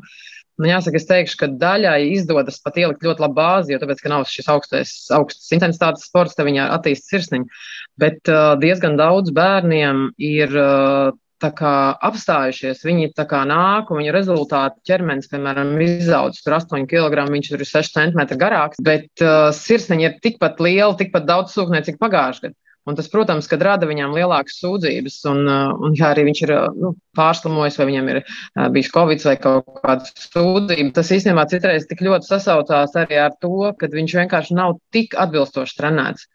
nu, 0.61 0.69
jāsaka, 0.69 0.99
es 0.99 1.07
teikšu, 1.09 1.37
ka 1.41 1.49
daļai 1.61 1.99
izdodas 2.15 2.59
pat 2.63 2.77
ielikt 2.81 3.05
ļoti 3.05 3.23
labu 3.23 3.37
bāzi, 3.39 3.73
jo 3.73 3.81
tāpēc, 3.81 4.03
ka 4.03 4.11
nav 4.13 4.27
šis 4.29 4.49
augstais, 4.51 4.93
augsts 5.15 5.51
intensitātes 5.55 6.05
sports, 6.09 6.37
tad 6.37 6.49
viņa 6.49 6.69
attīstīja 6.77 7.15
sirsniņu. 7.15 7.61
Bet 8.01 8.29
uh, 8.31 8.53
diezgan 8.61 8.97
daudz 8.99 9.33
bērniem 9.35 10.11
ir 10.21 10.57
uh, 10.57 11.13
apstājušies. 11.41 12.83
Viņi 12.85 13.11
nāk 13.49 13.91
un 13.91 14.01
viņu 14.01 14.15
rezultāti 14.15 14.81
ķermenis, 14.91 15.29
piemēram, 15.31 15.73
izaudzis 15.81 16.43
tur 16.45 16.57
8 16.59 16.87
kg, 16.87 17.27
viņš 17.31 17.51
tur 17.51 17.63
ir 17.63 17.69
6 17.69 17.97
cm 17.97 18.37
garāks, 18.37 18.81
bet 18.81 19.09
uh, 19.21 19.49
sirsniņa 19.55 20.09
ir 20.09 20.19
tikpat 20.21 20.59
liela, 20.59 20.95
tikpat 20.97 21.25
daudz 21.25 21.55
sūknē, 21.55 21.83
cik 21.85 21.99
pagājušajā 22.01 22.51
gadā. 22.51 22.57
Un 22.89 22.95
tas, 22.97 23.05
protams, 23.13 23.45
kad 23.45 23.61
rada 23.61 23.85
viņām 23.85 24.15
lielākas 24.17 24.55
sūdzības, 24.57 25.19
un, 25.29 25.43
uh, 25.45 25.73
un 25.85 25.93
ja 25.97 26.07
arī 26.15 26.23
viņš 26.25 26.39
ir 26.47 26.53
uh, 26.55 26.63
nu, 26.73 26.95
pārslimojis, 27.17 27.77
vai 27.77 27.85
viņam 27.91 28.09
ir 28.09 28.19
uh, 28.23 28.69
bijis 28.73 28.89
covid 28.95 29.21
vai 29.27 29.35
kaut 29.43 29.69
kāda 29.83 30.09
sūdzība, 30.09 30.87
tas 30.95 31.11
īstenībā 31.13 31.45
citreiz 31.51 31.85
tik 31.85 32.01
ļoti 32.07 32.25
sasaucās 32.31 32.97
arī 32.97 33.19
ar 33.21 33.37
to, 33.37 33.69
ka 33.77 33.91
viņš 33.93 34.17
vienkārši 34.23 34.57
nav 34.57 34.79
tik 34.95 35.13
atbilstoši 35.13 35.77
trenēts. 35.77 36.25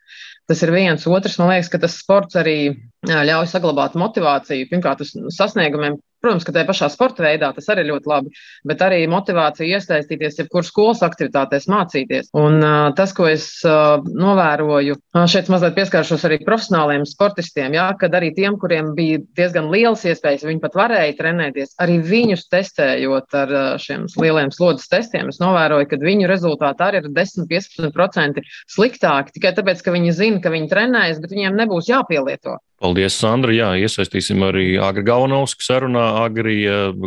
Tas 0.46 0.60
ir 0.62 0.70
viens. 0.70 1.06
Otrs, 1.10 1.38
man 1.40 1.50
liekas, 1.50 1.70
ka 1.72 1.80
tas 1.82 1.96
sports 1.98 2.38
arī 2.38 2.58
ļauj 3.06 3.48
saglabāt 3.50 3.96
motivāciju. 3.98 4.68
Pirmkārt, 4.70 5.02
uz 5.02 5.14
sasniegumiem, 5.34 5.98
Protams, 6.26 6.42
ka 6.42 6.50
tajā 6.56 6.66
pašā 6.66 6.86
sporta 6.90 7.22
veidā 7.22 7.52
tas 7.54 7.68
arī 7.70 7.84
ļoti 7.86 8.10
labi, 8.10 8.32
bet 8.66 8.80
arī 8.82 8.96
motivācija 9.06 9.78
iesaistīties 9.78 10.40
jebkuras 10.40 10.72
skolas 10.72 11.04
aktivitātēs, 11.06 11.68
mācīties. 11.70 12.32
Un 12.34 12.58
uh, 12.58 12.88
tas, 12.98 13.12
ko 13.14 13.28
es 13.30 13.44
uh, 13.62 14.02
novēroju, 14.02 14.96
šeit 15.30 15.52
mazliet 15.52 15.76
pieskāršos 15.78 16.26
arī 16.26 16.40
profesionāliem 16.42 17.06
sportistiem, 17.06 17.78
jā, 17.78 17.86
kad 18.00 18.18
arī 18.18 18.32
tiem, 18.34 18.58
kuriem 18.58 18.90
bija 18.98 19.22
diezgan 19.38 19.70
lielas 19.70 20.02
iespējas, 20.02 20.48
viņi 20.50 20.64
pat 20.66 20.80
varēja 20.82 21.14
trenēties, 21.22 21.76
arī 21.86 22.00
viņus 22.10 22.46
testējot 22.50 23.40
ar 23.44 23.54
uh, 23.54 23.72
šiem 23.78 24.10
lieliem 24.18 24.50
slodzes 24.50 24.90
testiem, 24.90 25.30
es 25.30 25.38
novēroju, 25.38 25.92
ka 25.92 26.02
viņu 26.02 26.26
rezultāti 26.32 26.88
arī 26.88 27.04
ir 27.04 27.12
10-15% 27.14 28.42
sliktāki 28.74 29.38
tikai 29.38 29.54
tāpēc, 29.60 29.86
ka 29.86 29.94
viņi 29.94 30.18
zina, 30.18 30.42
ka 30.42 30.50
viņi 30.50 30.74
trenējas, 30.74 31.22
bet 31.22 31.38
viņiem 31.38 31.62
nebūs 31.62 31.94
jāpielieto. 31.94 32.58
Paldies, 32.76 33.14
Sandra. 33.16 33.54
Jā, 33.56 33.70
iesaistīsim 33.80 34.42
arī 34.44 34.74
Agri 34.76 35.06
Galvanovsku 35.06 35.64
sarunā. 35.64 36.02
Agri 36.16 36.58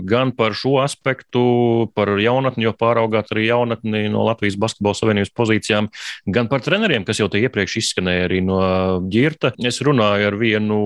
gan 0.08 0.32
par 0.36 0.56
šo 0.58 0.78
aspektu, 0.84 1.89
par 1.96 2.12
jaunatni, 2.22 2.66
jo 2.68 2.74
pāraugāt 2.78 3.32
arī 3.34 3.48
jaunatni 3.50 4.06
no 4.13 4.25
Latvijas 4.28 4.58
Basketbola 4.60 4.98
Savienības 4.98 5.34
pozīcijām, 5.36 5.89
gan 6.30 6.50
par 6.51 6.63
treneriem, 6.66 7.06
kas 7.08 7.22
jau 7.22 7.30
te 7.32 7.42
iepriekš 7.42 7.80
izskanēja 7.82 8.28
arī 8.30 8.42
no 8.46 8.60
ģirta. 9.12 9.54
Es 9.66 9.82
runāju 9.86 10.30
ar 10.30 10.38
vienu 10.39 10.80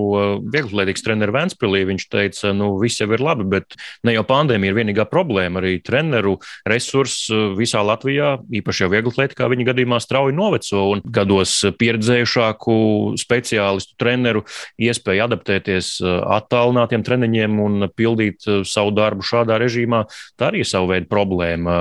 vieglatlētīgas 0.54 1.04
treneru 1.04 1.36
Vēnspilī. 1.36 1.84
Viņš 1.90 2.08
teica, 2.12 2.52
nu, 2.56 2.74
viss 2.80 3.02
jau 3.02 3.10
ir 3.14 3.22
labi, 3.24 3.46
bet 3.56 3.76
ne 4.06 4.14
jau 4.16 4.24
pandēmija 4.28 4.72
ir 4.72 4.78
vienīgā 4.78 5.06
problēma. 5.10 5.60
Arī 5.62 5.76
treneru 5.84 6.38
resurss 6.68 7.30
visā 7.58 7.82
Latvijā, 7.84 8.36
īpaši 8.60 8.84
jau 8.84 8.90
vieglatlētikā, 8.94 9.48
viņa 9.52 9.68
gadījumā 9.70 10.00
strauji 10.02 10.36
noveco 10.36 10.86
un 10.94 11.04
gados 11.04 11.56
pieredzējušāku 11.78 12.76
speciālistu 13.20 13.98
treneru 14.00 14.44
iespēja 14.80 15.28
adaptēties 15.28 15.90
eh, 16.02 16.16
attālinātiem 16.38 17.04
treniņiem 17.06 17.60
un 17.64 17.88
pildīt 18.04 18.46
eh, 18.46 18.62
savu 18.68 18.94
darbu 18.94 19.26
šādā 19.26 19.58
režīmā, 19.64 20.04
tā 20.38 20.52
arī 20.52 20.62
ir 20.62 20.70
sava 20.70 20.92
veida 20.94 21.10
problēma. 21.10 21.80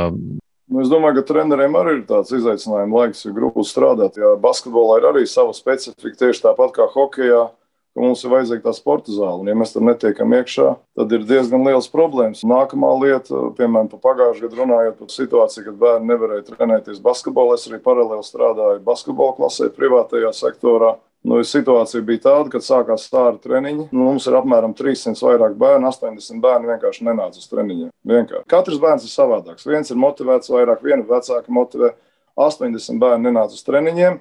Nu, 0.73 0.81
es 0.81 0.89
domāju, 0.89 1.19
ka 1.19 1.33
treneriem 1.33 1.75
arī 1.77 1.99
ir 1.99 2.05
tāds 2.09 2.31
izaicinājums 2.33 2.95
laiks, 2.97 3.25
ir 3.27 3.35
grūti 3.35 3.67
strādāt. 3.67 4.15
Jā, 4.17 4.33
basketbolā 4.41 5.01
ir 5.01 5.09
arī 5.11 5.27
sava 5.29 5.53
specifika, 5.53 6.15
tieši 6.23 6.47
tāpat 6.47 6.73
kā 6.79 6.87
hokeja 6.95 7.49
ka 7.93 8.01
mums 8.01 8.23
ir 8.25 8.31
vajadzīga 8.33 8.65
tā 8.65 8.73
sporta 8.73 9.13
zāle. 9.13 9.43
Un, 9.43 9.49
ja 9.51 9.55
mēs 9.57 9.73
tur 9.75 9.85
netiekam 9.85 10.33
iekšā, 10.33 10.69
tad 10.97 11.13
ir 11.13 11.25
diezgan 11.29 11.65
liels 11.67 11.89
problēmas. 11.93 12.41
Nākamā 12.47 12.89
lieta, 13.03 13.49
piemēram, 13.57 13.89
par 13.91 14.01
pagājušā 14.07 14.47
gadu 14.47 14.61
runājot 14.63 14.99
par 14.99 15.13
situāciju, 15.13 15.65
kad 15.67 15.79
bērni 15.83 16.09
nevarēja 16.09 16.47
trenēties 16.49 17.03
basketbolā. 17.05 17.59
Es 17.59 17.67
arī 17.69 17.79
paralēli 17.85 18.25
strādāju 18.25 18.81
basketbola 18.87 19.37
klasē, 19.37 19.69
privātajā 19.77 20.33
sektorā. 20.37 20.95
Nu, 21.23 21.37
situācija 21.47 22.03
bija 22.03 22.19
tāda, 22.25 22.49
kad 22.51 22.65
sākās 22.65 23.05
stāra 23.07 23.37
treniņi. 23.39 23.87
Nu, 23.95 24.09
mums 24.09 24.25
ir 24.27 24.35
apmēram 24.35 24.73
300 24.75 25.23
vairāk 25.23 25.53
bērnu, 25.59 25.87
80 25.87 26.41
bērni 26.43 26.67
vienkārši 26.73 27.07
nenāca 27.07 27.39
uz 27.39 27.47
treniņiem. 27.47 27.93
Vienkārši. 28.11 28.47
Katrs 28.51 28.81
bērns 28.83 29.07
ir 29.07 29.13
savādāks. 29.13 29.67
Viens 29.69 29.93
ir 29.93 30.01
motivēts 30.03 30.51
vairāk, 30.51 30.83
viena 30.83 31.07
vecāka 31.07 31.55
motivē. 31.55 31.93
80 32.35 32.99
bērni 32.99 33.29
nenāca 33.29 33.55
uz 33.55 33.63
treniņiem. 33.63 34.19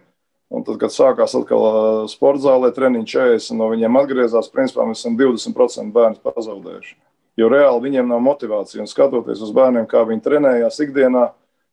Un 0.53 0.67
tad, 0.69 0.79
kad 0.79 0.95
sākās 0.95 1.35
atkal 1.35 2.07
sporta 2.13 2.45
zālē 2.45 2.71
treniņš 2.77 3.17
40, 3.17 3.59
no 3.59 3.71
viņiem 3.73 3.99
atgriezās, 3.99 4.53
principā 4.53 4.87
mēs 4.87 5.03
esam 5.03 5.19
20% 5.19 5.95
bērnu 5.97 6.23
pazaudējuši. 6.23 6.99
Jo 7.41 7.49
reāli 7.49 7.87
viņiem 7.89 8.11
nav 8.13 8.21
motivācija. 8.23 8.85
Un 8.85 8.91
skatoties 8.91 9.43
uz 9.43 9.55
bērniem, 9.57 9.89
kā 9.91 10.05
viņi 10.07 10.23
trenējās 10.23 10.79
ikdienā, 10.85 11.31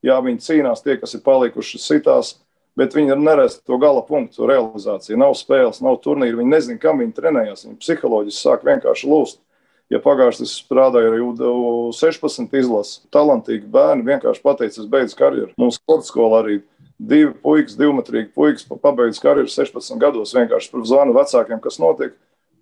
jā, 0.07 0.15
viņi 0.25 0.45
cīnās, 0.45 0.81
tie, 0.81 0.95
kas 0.97 1.17
ir 1.17 1.25
palikuši 1.25 1.81
sitās, 1.83 2.37
bet 2.77 2.95
viņi 2.95 3.17
neredzēs 3.17 3.61
to 3.65 3.77
gala 3.81 4.01
punktu, 4.05 4.47
realizāciju. 4.49 5.17
Nav 5.19 5.35
spēles, 5.39 5.81
nav 5.85 6.01
turnīru, 6.03 6.41
viņi 6.41 6.53
nezina, 6.53 6.81
kam 6.81 7.01
viņi 7.01 7.15
trenējās. 7.17 7.65
Viņi 7.67 7.79
psiholoģiski 7.81 8.41
sāk 8.43 8.65
vienkārši 8.67 9.09
lūst. 9.09 9.41
Ja 9.89 9.97
pagājušajā 10.03 10.45
gadā 10.45 10.53
strādāju 10.53 11.09
arī 11.09 11.21
U16 11.25 12.51
izlases, 12.59 12.99
talantīgi 13.13 13.65
bērni 13.73 14.05
vienkārši 14.05 14.43
pateica, 14.45 14.83
es 14.83 14.89
beidzu 14.89 15.17
karjeru. 15.17 15.49
Mūsu 15.57 15.79
sporta 15.79 16.05
skolā 16.05 16.43
arī 16.43 16.59
divi 16.99 17.31
puikas, 17.33 17.77
divmetrīgi 17.79 18.29
puikas, 18.35 18.67
pabeidz 18.83 19.21
karjeru 19.23 19.49
16 19.49 19.97
gados. 20.01 20.35
Vienkārši 20.37 20.83
zvanu 20.91 21.15
vecākiem, 21.17 21.61
kas 21.63 21.79
notiek. 21.81 22.13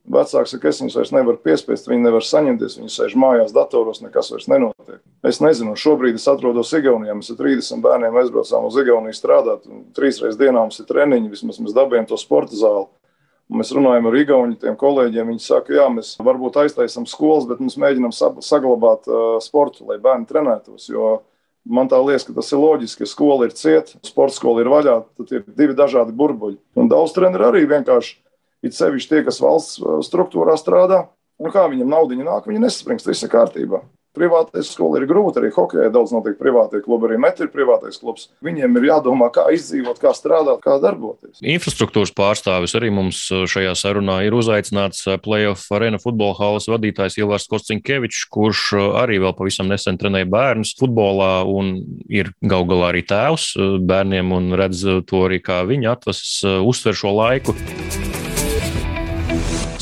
Vecāks 0.08 0.54
saka, 0.54 0.70
es 0.72 0.78
viņus 0.80 0.96
vairs 0.96 1.10
nevaru 1.12 1.40
piespiest, 1.44 1.90
viņi 1.90 2.06
nevar 2.06 2.24
saņemties, 2.24 2.78
viņi 2.80 2.92
sēž 2.94 3.16
mājās, 3.20 3.52
datoros, 3.56 4.00
nekas 4.00 4.30
vairs 4.32 4.46
nenotiek. 4.48 5.02
Es 5.28 5.42
nezinu, 5.44 5.74
šobrīd 5.76 6.16
es 6.16 6.28
atrodos 6.32 6.72
Igaunijā. 6.78 7.16
Mēs 7.18 7.34
ar 7.34 7.40
30 7.42 7.82
bērniem 7.84 8.20
aizbraucām 8.22 8.70
uz 8.70 8.78
Igauniju 8.80 9.18
strādāt. 9.18 9.66
Trīs 9.98 10.22
reizes 10.24 10.40
dienā 10.40 10.62
mums 10.62 10.80
ir 10.80 10.88
treniņi, 10.88 11.32
vismaz 11.34 11.60
mēs 11.60 11.76
dabējam 11.76 12.08
to 12.08 12.20
sporta 12.22 12.56
zāli. 12.56 12.88
Mēs 13.52 13.74
runājam 13.76 14.08
ar 14.08 14.16
Igauniem 14.22 14.78
kolēģiem. 14.80 15.34
Viņi 15.34 15.44
saka, 15.44 15.76
jā, 15.76 15.88
mēs 15.92 16.14
varbūt 16.24 16.62
aiztaisām 16.64 17.08
skolas, 17.08 17.48
bet 17.50 17.60
mēs 17.64 17.76
mēģinām 17.80 18.16
saglabāt 18.16 19.12
uh, 19.12 19.26
sportu, 19.44 19.90
lai 19.90 20.00
bērni 20.04 20.28
trenētos. 20.30 20.88
Jo 20.88 21.18
man 21.68 21.92
tā 21.92 22.00
liekas, 22.00 22.30
ka 22.30 22.38
tas 22.38 22.54
ir 22.54 22.64
loģiski, 22.64 23.04
ka 23.04 23.12
skola 23.12 23.50
ir 23.50 23.56
cieta, 23.60 24.00
sporta 24.08 24.36
skola 24.40 24.64
ir 24.64 24.72
vaļā, 24.72 24.96
tad 25.20 25.36
ir 25.36 25.44
divi 25.52 25.76
dažādi 25.76 26.16
burbuļi. 26.16 26.62
Un 26.80 26.88
daudz 26.92 27.16
treneru 27.16 27.50
arī 27.50 27.66
vienkārši 27.68 28.16
It 28.66 28.74
sevišķi 28.78 29.12
tie, 29.12 29.26
kas 29.28 29.42
valsts 29.44 29.78
uh, 29.84 30.00
struktūrā 30.06 30.58
strādā, 30.58 31.06
un 31.38 31.54
kā 31.54 31.68
viņam 31.70 31.94
naudiņa 31.94 32.26
nāk, 32.26 32.50
viņi 32.50 32.66
nesapringst, 32.66 33.10
viss 33.10 33.26
ir 33.26 33.34
kārtībā. 33.34 33.84
Privātais 34.18 34.72
skola 34.74 34.98
ir 34.98 35.06
grūti, 35.06 35.38
arī 35.38 35.52
hokeja 35.54 35.92
daudz 35.94 36.10
notiek 36.16 36.40
privātie 36.40 36.80
klubi, 36.82 37.06
arī 37.06 37.20
met 37.22 37.38
ir 37.38 37.52
privātais 37.54 38.00
klubs. 38.02 38.32
Viņiem 38.42 38.80
ir 38.80 38.88
jādomā, 38.88 39.28
kā 39.34 39.44
izdzīvot, 39.54 40.00
kā 40.02 40.10
strādāt, 40.18 40.58
kā 40.64 40.80
darboties. 40.82 41.38
Infrastruktūras 41.46 42.10
pārstāvis 42.18 42.74
arī 42.80 42.90
mums 42.94 43.20
uh, 43.30 43.46
šajā 43.46 43.76
sarunā 43.78 44.24
ir 44.26 44.34
uzaicināts 44.34 45.06
uh, 45.06 45.20
playoff 45.22 45.70
arena 45.78 46.02
futbola 46.02 46.34
halas 46.40 46.66
vadītājs 46.72 47.20
Ilvars 47.22 47.46
Kostinkevičs, 47.52 48.26
kurš 48.34 48.64
arī 49.04 49.22
vēl 49.22 49.38
pavisam 49.38 49.70
nesen 49.70 50.02
trenēja 50.02 50.32
bērnus 50.34 50.74
futbolā 50.82 51.44
un 51.46 51.76
ir 52.10 52.34
gal 52.42 52.66
galā 52.66 52.96
arī 52.96 53.06
tēvs 53.06 53.52
bērniem 53.86 54.34
un 54.34 54.50
redz 54.58 54.82
to 55.06 55.28
arī, 55.30 55.44
kā 55.46 55.62
viņa 55.70 55.94
atvases 55.94 56.40
uztver 56.66 56.98
šo 56.98 57.14
laiku. 57.22 57.54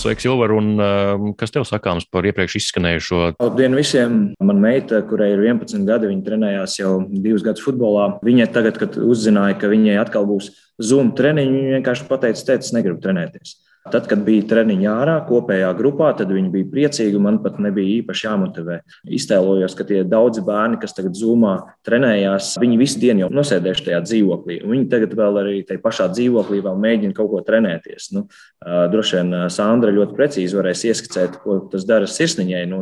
Sveiks, 0.05 0.27
Ilvar, 0.29 0.51
un 0.53 0.75
uh, 0.77 1.24
kas 1.33 1.50
tev 1.50 1.63
sakāms 1.65 2.05
par 2.13 2.27
iepriekš 2.29 2.59
izskanējušo? 2.59 3.21
Labdien 3.41 3.74
visiem! 3.74 4.19
Man 4.45 4.59
meita, 4.62 5.00
kurai 5.09 5.31
ir 5.33 5.41
11 5.41 5.81
gadi, 5.88 6.12
viņa 6.12 6.21
trenējās 6.27 6.75
jau 6.77 6.91
divus 7.09 7.41
gadus 7.41 7.65
futbolā. 7.65 8.12
Viņa 8.27 8.45
tagad, 8.53 8.77
kad 8.77 9.00
uzzināja, 9.01 9.57
ka 9.57 9.71
viņai 9.71 9.95
atkal 10.03 10.27
būs 10.29 10.51
Zoom 10.77 11.09
treniņi, 11.17 11.55
viņa 11.57 11.79
vienkārši 11.79 12.05
pateica, 12.12 12.45
teica, 12.51 12.67
es 12.67 12.75
negribu 12.77 13.01
trenēties. 13.01 13.55
Tad, 13.85 14.07
kad 14.09 14.23
bija 14.25 14.41
treniņš 14.49 14.85
ārā, 14.89 15.19
kopējā 15.27 15.67
grupā, 15.77 16.07
tad 16.17 16.31
viņi 16.33 16.47
bija 16.49 16.65
priecīgi. 16.71 17.19
Man 17.21 17.35
pat 17.43 17.59
nebija 17.61 17.99
īpaši 17.99 18.25
jāmotivē. 18.25 18.79
Iztēlojos, 19.13 19.75
ka 19.77 19.85
tie 19.85 19.99
daudzi 20.09 20.41
bērni, 20.41 20.79
kas 20.81 20.95
tagad 20.97 21.13
zūmā 21.13 21.51
trenējās, 21.85 22.55
viņi 22.57 22.79
visu 22.81 22.97
dienu 23.03 23.21
jau 23.21 23.29
nosēdējuši 23.37 23.85
tajā 23.85 23.99
dzīvoklī. 24.07 24.57
Viņi 24.65 24.87
tagad 24.89 25.13
vēl 25.19 25.37
arī 25.43 25.59
tajā 25.69 25.83
pašā 25.83 26.07
dzīvoklī 26.15 26.63
mēģina 26.65 27.13
kaut 27.13 27.29
ko 27.29 27.43
trenēties. 27.45 28.07
Nu, 28.15 28.23
droši 28.65 29.19
vien 29.19 29.37
Sandra 29.53 29.93
ļoti 29.93 30.17
precīzi 30.17 30.57
varēs 30.57 30.81
ieskicēt, 30.89 31.37
ko 31.43 31.59
tas 31.69 31.85
dara 31.85 32.09
sirsniņai. 32.09 32.63
Nu, 32.73 32.81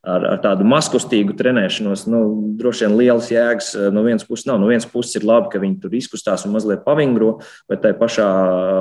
ar, 0.00 0.26
ar 0.32 0.40
tādu 0.48 0.64
maskustīgu 0.64 1.36
trenēšanos, 1.36 2.06
nu, 2.08 2.22
droši 2.56 2.86
vien 2.86 2.96
lielas 3.02 3.28
jēgas 3.34 3.74
no 3.92 4.06
vienas 4.08 4.24
puses 4.24 4.48
nav. 4.48 4.62
No 4.64 4.72
vienas 4.72 4.88
puses 4.88 5.20
ir 5.20 5.28
labi, 5.28 5.52
ka 5.52 5.60
viņi 5.60 5.78
tur 5.84 6.00
izkustās 6.00 6.48
un 6.48 6.56
mazliet 6.56 6.88
pavingro, 6.88 7.36
bet 7.68 7.84
tajā 7.84 8.00
pašā 8.00 8.32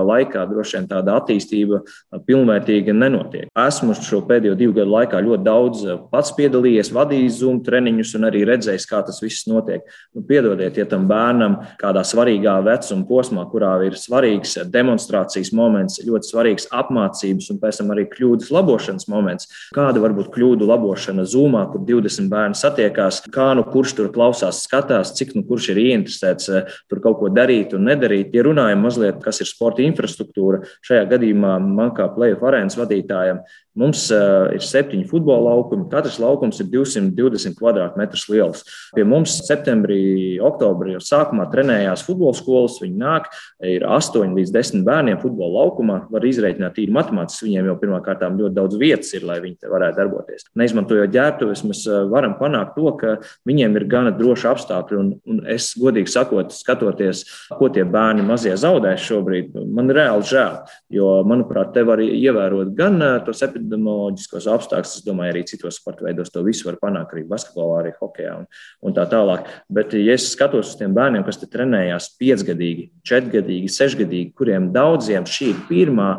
laikā 0.07 0.47
droši 0.47 0.79
vien 0.79 0.91
tāda 0.95 1.19
attīstība 1.19 1.57
attīstība 1.58 1.82
pilnvērtīgi 2.28 2.94
nenotiek. 2.94 3.50
Esmu 3.58 3.96
šo 3.98 4.22
pēdējo 4.28 4.56
divu 4.58 4.76
gadu 4.78 4.94
laikā 4.94 5.22
ļoti 5.24 5.44
daudz 5.46 5.84
pats 6.12 6.34
piedalījies, 6.38 6.92
vadījis 6.94 7.40
Zoom 7.42 7.62
treniņus 7.66 8.16
un 8.18 8.28
arī 8.30 8.44
redzējis, 8.48 8.88
kā 8.90 9.02
tas 9.06 9.22
viss 9.22 9.48
notiek. 9.48 9.86
Nu, 10.16 10.24
piedodiet, 10.28 10.78
ja 10.78 10.86
tam 10.90 11.08
bērnam 11.10 11.60
kādā 11.82 12.04
svarīgā 12.06 12.58
vecuma 12.66 13.06
posmā, 13.08 13.46
kurā 13.52 13.74
ir 13.88 13.98
svarīgs 13.98 14.58
demonstrācijas 14.72 15.54
moments, 15.56 16.02
ļoti 16.06 16.32
svarīgs 16.32 16.70
apmācības 16.72 17.52
un 17.54 17.62
pēc 17.62 17.82
tam 17.82 17.94
arī 17.96 18.08
kļūdas 18.12 18.52
labošanas 18.54 19.08
moments. 19.12 19.50
Kāda 19.76 20.02
var 20.04 20.16
būt 20.18 20.32
kļūdu 20.36 20.68
labošana 20.68 21.26
Zoomā, 21.28 21.66
kur 21.72 21.84
20 21.88 22.30
bērni 22.32 22.58
satiekās, 22.58 23.24
kā 23.34 23.50
nu 23.58 23.66
kurš 23.68 23.98
tur 23.98 24.12
klausās, 24.14 24.64
skatās, 24.68 25.14
cik 25.18 25.36
nu 25.38 25.46
kurš 25.48 25.72
ir 25.74 25.82
ieinteresēts 25.88 26.52
tur 26.90 27.02
kaut 27.04 27.20
ko 27.22 27.32
darīt 27.34 27.76
un 27.78 27.88
nedarīt. 27.88 28.34
Ja 28.36 28.46
runājam 28.48 28.84
mazliet, 28.84 29.20
kas 29.24 29.42
ir 29.44 29.50
sporta 29.50 29.84
infrastruktūra, 29.86 30.64
šajā 30.86 31.06
gadījumā 31.12 31.47
man 31.63 31.94
kā 31.98 32.10
playoff 32.16 32.46
arēnas 32.48 32.77
vadītājam 32.80 33.42
Mums 33.77 34.07
uh, 34.10 34.48
ir 34.55 34.63
septiņi 34.65 35.05
futbola 35.10 35.51
laukumi. 35.51 35.86
Katrs 35.91 36.17
laukums 36.22 36.57
ir 36.63 36.69
220 36.72 37.53
km2 37.60 38.22
liels. 38.34 38.63
Pie 38.96 39.03
mums 39.05 39.36
septembrī, 39.46 40.00
oktobrī 40.41 40.96
jau 40.96 41.01
sākumā 41.05 41.46
trenējās 41.51 42.05
futbola 42.07 42.34
skolas. 42.38 42.79
Viņi 42.81 42.98
nāk, 42.98 43.29
ir 43.62 43.86
8 43.86 44.34
līdz 44.38 44.53
10 44.55 44.86
bērniem 44.88 45.19
futbola 45.22 45.62
laukumā. 45.62 46.00
Var 46.13 46.25
izreikināt 46.25 46.79
īri 46.81 46.96
matemātiski. 46.96 47.51
Viņiem 47.51 47.69
jau 47.69 47.77
pirmā 47.84 48.01
kārtā 48.05 48.31
ļoti 48.34 48.57
daudz 48.57 48.79
vietas 48.81 49.13
ir, 49.13 49.27
lai 49.29 49.38
viņi 49.43 49.69
varētu 49.69 50.01
darboties. 50.01 50.48
Neizmantojot 50.57 51.13
ģērbtuves, 51.13 51.63
mēs 51.69 51.84
varam 52.10 52.34
panākt 52.41 52.74
to, 52.79 52.89
ka 52.98 53.17
viņiem 53.48 53.77
ir 53.77 53.88
gana 53.91 54.15
droši 54.15 54.50
apstākļi. 54.55 54.98
Un, 55.03 55.13
un 55.29 55.43
es 55.53 55.69
godīgi 55.77 56.15
sakot, 56.15 56.55
skatoties, 56.55 57.24
ko 57.53 57.69
tie 57.74 57.86
bērni 57.86 58.25
mazie 58.25 58.57
zaudēs 58.57 59.05
šobrīd, 59.05 59.53
man 59.69 59.93
reāli 59.93 60.25
žēl. 60.34 60.60
Jo, 60.98 61.13
manuprāt, 61.29 61.75
te 61.77 61.86
var 61.86 62.01
ievērot 62.01 62.74
gan 62.77 62.98
tos 63.27 63.46
epidēmijas 63.46 63.66
epidemioloģiskos 63.67 64.47
apstākļus. 64.51 64.95
Es 65.00 65.05
domāju, 65.05 65.36
arī 65.36 65.43
citos 65.47 65.79
sporta 65.81 66.07
veidos 66.07 66.31
to 66.33 66.43
visu 66.45 66.69
var 66.69 66.79
panākt, 66.81 67.13
arī 67.13 67.25
basketbolā, 67.27 67.81
arī 67.81 67.93
hokeja 68.00 68.38
un, 68.41 68.47
un 68.81 68.95
tā 68.95 69.05
tālāk. 69.12 69.51
Bet, 69.69 69.93
ja 69.93 70.15
es 70.15 70.31
skatos 70.33 70.74
uz 70.74 70.79
tiem 70.79 70.95
bērniem, 70.97 71.25
kas 71.27 71.41
te 71.41 71.50
trenējās 71.51 72.13
piecgadīgi, 72.21 72.89
četrgadīgi, 73.07 73.69
sešgadīgi, 73.71 74.33
kuriem 74.38 74.71
daudziem 74.75 75.27
šī 75.27 75.51
ir 75.51 75.62
pirmā 75.69 76.09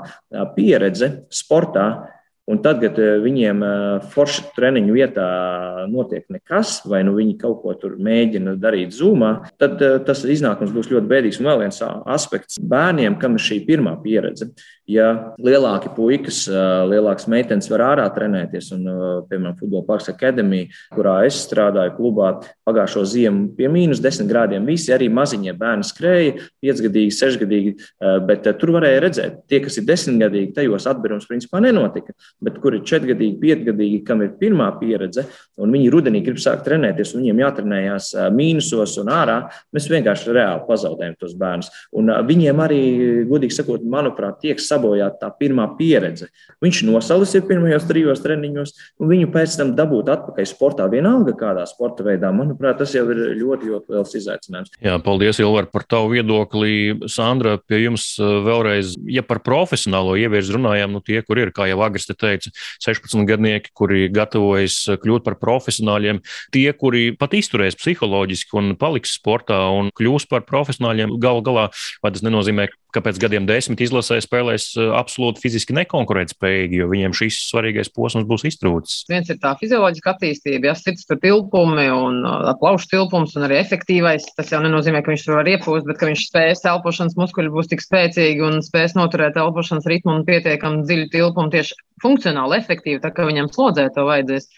pieredze 0.56 1.12
sportā, 1.34 1.88
Un 2.48 2.62
tad, 2.64 2.78
kad 2.80 2.96
viņiem 2.96 3.60
forša 4.08 4.46
treniņu 4.56 4.94
vietā 4.96 5.24
notiek 5.92 6.24
nekas, 6.32 6.78
vai 6.88 7.02
nu 7.04 7.12
viņi 7.18 7.34
kaut 7.42 7.58
ko 7.60 7.74
tur 7.76 7.98
mēģina 8.00 8.54
darīt 8.56 8.94
zūmā, 8.96 9.34
tad 9.60 9.76
tas 10.08 10.24
iznākums 10.24 10.72
būs 10.72 10.88
ļoti 10.88 11.10
bēdīgs. 11.10 11.42
Un 11.42 11.50
vēl 11.50 11.66
viens 11.66 11.82
aspekts 11.84 12.56
bērniem, 12.56 13.18
kam 13.20 13.36
ir 13.36 13.44
šī 13.44 13.60
pirmā 13.68 13.92
pieredze, 14.00 14.48
ja 14.88 15.34
lielāki 15.36 15.90
puikas, 15.92 16.46
lielākas 16.88 17.28
meitenes 17.28 17.68
var 17.68 17.84
ārā 17.90 18.06
trenēties, 18.14 18.70
un, 18.76 18.86
piemēram, 19.28 19.56
Futbola 19.58 19.84
Parks 19.84 20.08
Academy, 20.08 20.64
kurā 20.94 21.18
es 21.28 21.42
strādāju 21.44 21.92
klubā, 21.98 22.30
pagājušo 22.68 23.04
ziemu 23.08 23.50
pie 23.58 23.68
mīnus 23.72 24.00
10 24.04 24.30
grādiem, 24.30 24.64
visi 24.68 24.94
arī 24.94 25.10
maziņie 25.12 25.54
bērni 25.58 25.86
skrēja, 25.86 26.46
5-gadīgi, 26.64 27.12
6-gadīgi, 27.18 27.74
bet 28.28 28.48
tur 28.60 28.72
varēja 28.78 29.02
redzēt, 29.04 29.38
tie, 29.50 29.60
kas 29.64 29.76
ir 29.80 29.86
10-gadīgi, 29.88 30.54
tajos 30.56 30.88
atbērums 30.88 31.28
principā 31.28 31.60
nenotika, 31.64 32.16
bet 32.44 32.56
kur 32.62 32.78
ir 32.78 32.84
4-gadīgi, 32.88 33.36
5-gadīgi, 33.44 34.00
kam 34.08 34.24
ir 34.24 34.34
pirmā 34.40 34.70
pieredze, 34.80 35.26
un 35.60 35.76
viņi 35.76 35.92
rudenī 35.92 36.24
grib 36.24 36.40
sākt 36.40 36.64
trenēties, 36.68 37.12
un 37.12 37.26
viņiem 37.26 37.44
jātrenējās 37.44 38.10
mīnusos 38.32 38.96
un 39.02 39.12
ārā, 39.12 39.38
mēs 39.76 39.90
vienkārši 39.92 40.32
reāli 40.32 40.64
pazaudējam 40.68 41.16
tos 41.20 41.36
bērnus. 41.38 41.68
Un 41.98 42.12
viņiem 42.28 42.64
arī, 42.64 42.82
godīgi 43.28 43.58
sakot, 43.58 43.84
manuprāt, 43.84 44.40
tiek 44.44 44.56
sabiedrība 44.62 44.77
sabojāt 44.78 45.18
tā 45.20 45.30
pirmā 45.38 45.66
pieredze. 45.78 46.28
Viņš 46.62 46.82
nosalis 46.88 47.34
ir 47.36 47.44
pirmajos 47.48 47.86
trijos 47.88 48.22
treniņos, 48.22 48.74
un 49.02 49.10
viņu 49.10 49.30
pēc 49.34 49.56
tam 49.58 49.74
dabūt 49.78 50.10
atpakaļ 50.14 50.48
sportā, 50.48 50.88
vienalga 50.90 51.34
kādā 51.38 51.66
sporta 51.68 52.06
veidā. 52.06 52.30
Manuprāt, 52.34 52.78
tas 52.80 52.94
jau 52.94 53.04
ir 53.12 53.20
ļoti, 53.38 53.70
ļoti 53.72 53.94
liels 53.94 54.14
izaicinājums. 54.18 54.72
Jā, 54.84 54.96
paldies, 55.02 55.40
Ilvar, 55.42 55.68
par 55.72 55.86
tavu 55.88 56.12
viedokli. 56.14 56.96
Sandra, 57.10 57.56
pie 57.58 57.82
jums 57.84 58.10
uh, 58.22 58.40
vēlreiz, 58.46 58.94
ja 59.10 59.24
par 59.26 59.42
profesionālo 59.46 60.16
ieviešu 60.18 60.56
runājām, 60.58 60.94
nu 60.94 61.02
tie, 61.04 61.20
kur 61.26 61.40
ir, 61.42 61.52
kā 61.54 61.68
jau 61.70 61.80
Agris 61.86 62.08
te 62.08 62.16
teica, 62.18 62.52
16 62.84 63.26
gadnieki, 63.28 63.72
kuri 63.76 64.08
gatavojas 64.12 64.80
kļūt 65.02 65.26
par 65.26 65.38
profesionāļiem, 65.40 66.22
tie, 66.54 66.66
kuri 66.78 67.10
pat 67.18 67.36
izturēs 67.38 67.78
psiholoģiski 67.78 68.58
un 68.58 68.74
paliks 68.78 69.16
sportā 69.18 69.60
un 69.74 69.92
kļūs 69.98 70.28
par 70.30 70.46
profesionāļiem, 70.48 71.16
gal 71.22 71.42
galā, 71.46 71.68
vai 72.02 72.14
tas 72.14 72.24
nenozīmē, 72.26 72.68
ka 72.94 73.02
pēc 73.04 73.20
gadiem 73.20 73.46
desmit 73.48 73.82
izlasē 73.84 74.18
spēlēs 74.24 74.67
eh, 74.76 74.90
absolūti 74.98 75.42
fiziski 75.42 75.76
nekonkurētspējīgi, 75.78 76.80
jo 76.80 76.88
viņiem 76.90 77.16
šis 77.16 77.40
svarīgais 77.48 77.92
posms 77.94 78.26
būs 78.28 78.46
iztrūcis. 78.50 79.06
Viens 79.10 79.30
ir 79.32 79.40
tā 79.42 79.54
fizioloģiska 79.60 80.14
attīstība, 80.14 80.70
ja 80.70 80.76
sirds 80.78 81.08
tilpumi 81.08 81.88
un 81.94 82.20
uh, 82.28 82.52
plaušu 82.60 82.90
tilpums 82.92 83.36
un 83.38 83.46
arī 83.48 83.60
efektīvais. 83.62 84.28
Tas 84.38 84.52
jau 84.52 84.60
nenozīmē, 84.64 85.02
ka 85.04 85.14
viņš 85.14 85.26
to 85.26 85.38
var 85.38 85.50
iepūst, 85.54 85.88
bet 85.88 86.00
ka 86.00 86.10
viņš 86.10 86.26
spēs 86.28 86.64
elpošanas 86.68 87.18
muskuļi 87.18 87.54
būs 87.54 87.72
tik 87.72 87.84
spēcīgi 87.84 88.44
un 88.44 88.62
spēs 88.64 88.96
noturēt 88.98 89.38
elpošanas 89.40 89.88
ritmu 89.88 90.18
un 90.18 90.26
pietiekami 90.28 90.84
dziļu 90.84 91.10
tilpumu 91.14 91.54
tieši 91.54 91.78
funkcionāli, 92.02 92.60
efektīvi, 92.62 93.02
tā 93.02 93.12
kā 93.14 93.26
viņam 93.28 93.50
slodzē 93.54 93.88
to 93.94 94.06
vajadzēs. 94.08 94.50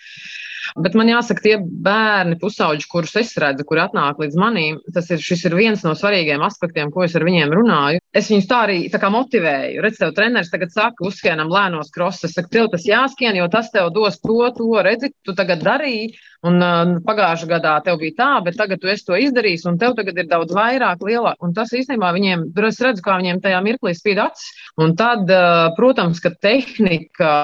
Bet 0.79 0.95
man 0.99 1.11
jāsaka, 1.11 1.43
tie 1.45 1.57
bērni, 1.61 2.39
pusauģi, 2.41 2.87
kurus 2.91 3.17
es 3.21 3.33
redzu, 3.41 3.67
kur 3.67 3.83
atnāk 3.83 4.21
līdz 4.23 4.39
manim, 4.41 4.79
tas 4.95 5.11
ir, 5.11 5.23
ir 5.35 5.57
viens 5.59 5.83
no 5.87 5.95
svarīgiem 5.99 6.43
aspektiem, 6.47 6.93
ko 6.95 7.05
es 7.07 7.17
ar 7.19 7.27
viņiem 7.27 7.55
runāju. 7.57 8.03
Es 8.15 8.31
viņus 8.31 8.49
tā 8.51 8.63
arī 8.67 8.79
tā 8.93 9.11
motivēju. 9.13 9.83
Redz, 9.85 10.01
tev 10.01 10.15
treneris 10.17 10.53
tagad 10.53 10.75
saka, 10.75 11.07
uzskienam 11.07 11.51
lēnos 11.53 11.93
krosus. 11.95 12.31
Es 12.31 12.39
saku, 12.39 12.53
tev 12.55 12.71
tas 12.73 12.87
jāskiem, 12.87 13.39
jo 13.39 13.49
tas 13.53 13.71
tev 13.75 13.91
dos 13.95 14.21
to, 14.23 14.43
to, 14.57 14.71
redzi, 14.87 15.13
tu 15.27 15.37
tagad 15.39 15.65
darīji. 15.67 16.13
Un 16.49 16.57
uh, 16.65 16.95
pagājušā 17.05 17.47
gadā 17.51 17.75
tev 17.85 17.99
bija 18.01 18.15
tā, 18.17 18.29
bet 18.47 18.57
tagad 18.57 18.81
tu 18.81 18.89
esi 18.89 19.05
to 19.05 19.17
izdarījis, 19.21 19.67
un 19.69 19.77
tev 19.81 19.93
tagad 19.99 20.17
ir 20.23 20.29
daudz 20.31 20.55
vairāk, 20.57 21.03
lielāk. 21.05 21.37
Un 21.45 21.53
tas 21.57 21.75
īstenībā 21.77 22.15
viņiem, 22.17 22.47
es 22.71 22.81
redzu, 22.81 23.05
kā 23.05 23.19
viņiem 23.21 23.43
tajā 23.45 23.59
mirklī 23.67 23.93
spīd 23.97 24.23
acis. 24.25 24.47
Un 24.81 24.95
tad, 24.97 25.29
uh, 25.29 25.69
protams, 25.77 26.23
ka 26.25 26.33
tehnika 26.33 27.35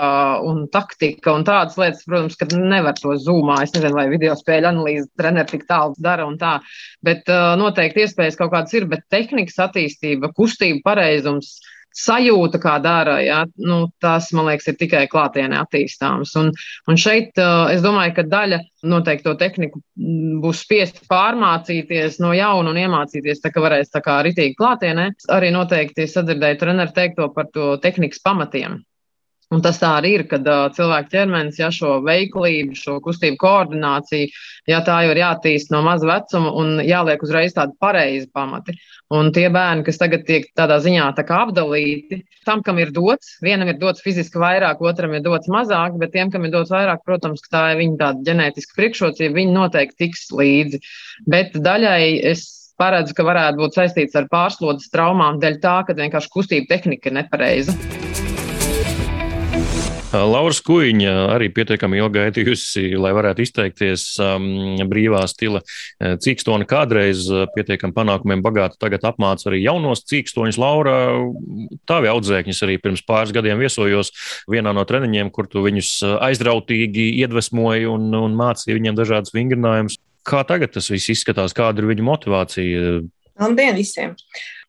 un 0.48 0.64
taktika 0.72 1.37
un 1.37 1.44
tādas 1.44 1.76
lietas, 1.76 2.06
protams, 2.09 2.40
ka 2.40 2.48
nevar 2.56 2.96
to 2.96 3.18
zūmā. 3.20 3.61
Es 3.66 3.76
nezinu, 3.76 3.98
vai 4.00 4.09
video 4.12 4.32
spēļu 4.38 4.72
analīze 4.72 5.11
treneri 5.20 5.52
tik 5.52 5.68
tālu 5.68 5.92
dara 6.00 6.24
un 6.24 6.40
tā. 6.40 6.56
Bet 7.04 7.28
uh, 7.28 7.52
noteikti 7.61 8.06
iespējas 8.06 8.40
kaut 8.40 8.54
kādas 8.56 8.72
ir, 8.78 8.88
bet 8.88 9.04
tehnikas 9.12 9.61
attīstība, 9.68 10.32
kustība 10.32 10.80
pareizums 10.88 11.59
sajūta, 11.96 12.61
kā 12.61 12.76
dara, 12.85 13.16
ja, 13.24 13.42
nu, 13.56 13.87
tas, 14.02 14.28
man 14.37 14.50
liekas, 14.50 14.68
ir 14.70 14.78
tikai 14.80 15.04
klātienē 15.12 15.59
attīstāms. 15.62 16.35
Un, 16.40 16.50
un 16.90 17.00
šeit 17.00 17.38
es 17.72 17.85
domāju, 17.85 18.16
ka 18.18 18.26
daļa 18.32 18.61
noteikti 18.87 19.26
to 19.26 19.35
tehniku 19.40 19.80
būs 20.42 20.64
spiest 20.66 21.02
pārmācīties 21.11 22.20
no 22.22 22.35
jauna 22.37 22.72
un 22.74 22.82
iemācīties, 22.85 23.40
tā 23.44 23.52
kā 23.54 23.64
varēs 23.64 23.94
tā 23.94 24.02
kā 24.04 24.18
ritīgi 24.26 24.59
klātienē. 24.61 25.09
Arī 25.32 25.52
noteikti 25.54 26.09
sadzirdēju 26.11 26.61
treneru 26.61 26.94
teikto 26.96 27.30
par 27.35 27.48
to 27.54 27.74
tehnikas 27.82 28.22
pamatiem. 28.24 28.82
Un 29.54 29.61
tas 29.62 29.76
tā 29.78 29.92
arī 30.00 30.11
ir, 30.16 30.22
kad 30.26 30.46
uh, 30.50 30.64
cilvēka 30.74 31.12
ķermenis, 31.12 31.61
ja 31.61 31.68
šo 31.70 32.00
veiklību, 32.02 32.74
šo 32.74 32.96
kustību 33.04 33.38
koordināciju, 33.38 34.32
ja 34.66 34.80
tā 34.82 34.96
jau 35.04 35.12
ir 35.12 35.20
jātīst 35.20 35.70
no 35.70 35.85
maza 35.87 36.09
vecuma 36.09 36.50
un 36.59 36.80
jāliek 36.82 37.22
uzreiz 37.22 37.54
tādi 37.54 37.76
pareizi 37.78 38.26
pamati. 38.35 38.74
Un 39.14 39.30
tie 39.30 39.46
bērni, 39.54 39.85
kas 39.87 40.00
tagad 40.02 40.24
tiek 40.26 40.48
tādā 40.59 40.80
ziņā 40.82 41.12
tā 41.14 41.22
apdalīti, 41.37 42.24
tam, 42.48 42.64
kam 42.66 42.80
ir 42.82 42.90
dots, 42.90 43.37
vienam 43.38 43.70
ir 43.70 43.78
dots 43.78 44.02
fiziski 44.02 44.42
vairāk, 44.42 44.82
otram 44.82 45.14
ir 45.14 45.22
dots 45.22 45.46
mazāk, 45.46 45.94
bet 46.00 46.11
tiem, 46.16 46.32
kam 46.35 46.48
ir 46.48 46.50
dots 46.56 46.74
vairāk, 46.74 47.04
protams, 47.06 47.44
tā 47.46 47.68
ir 47.76 47.78
viņa 47.85 48.00
tāda 48.02 48.26
ģenētiska 48.26 48.74
priekšrocība, 48.80 49.37
viņi 49.38 49.54
noteikti 49.54 50.00
tiks 50.02 50.26
līdzi. 50.35 50.82
Bet 51.30 51.54
daļai 51.54 52.16
es 52.32 52.48
paredzu, 52.82 53.14
ka 53.14 53.28
varētu 53.30 53.62
būt 53.62 53.78
saistīts 53.78 54.18
ar 54.18 54.26
pārslodzes 54.32 54.90
traumām 54.90 55.38
dēļ 55.38 55.62
tā, 55.62 55.78
ka 55.87 55.94
vienkārši 56.02 56.35
kustība 56.35 56.74
tehnika 56.74 57.12
ir 57.12 57.18
nepareiza. 57.22 57.78
Laura 60.14 60.55
Skuiņa 60.55 61.12
arī 61.35 61.49
pietiekami 61.51 61.99
ilgi 61.99 62.21
gaidījusi, 62.21 62.85
lai 63.01 63.11
varētu 63.16 63.42
izteikties 63.42 64.05
um, 64.23 64.77
brīvā 64.87 65.25
stila 65.29 65.62
cīkstoni. 65.99 66.69
Kādreiz 66.71 67.25
pietiekami 67.57 67.97
panākumiem 67.97 68.45
bagāta, 68.45 68.79
tagad 68.81 69.05
apmāca 69.09 69.51
arī 69.51 69.64
jaunos 69.64 70.05
cīkstoņus. 70.07 70.61
Laura, 70.62 70.95
tavi 71.90 72.11
audzēkņus 72.12 72.62
arī 72.66 72.79
pirms 72.83 73.03
pāris 73.09 73.35
gadiem 73.35 73.59
viesojos 73.61 74.12
vienā 74.53 74.73
no 74.77 74.87
treniņiem, 74.87 75.33
kur 75.35 75.51
tu 75.51 75.64
viņus 75.66 75.99
aizrautīgi 76.29 77.09
iedvesmoji 77.25 77.90
un, 77.90 78.09
un 78.14 78.38
mācīji 78.38 78.79
viņiem 78.79 78.99
dažādas 79.03 79.35
vingrinājumus. 79.35 79.99
Kā 80.27 80.47
tagad 80.47 80.75
tas 80.75 80.90
viss 80.90 81.11
izskatās, 81.12 81.55
kāda 81.55 81.83
ir 81.83 81.90
viņu 81.90 82.07
motivācija? 82.07 82.97
Labdien 83.42 83.77
visiem! 83.79 84.14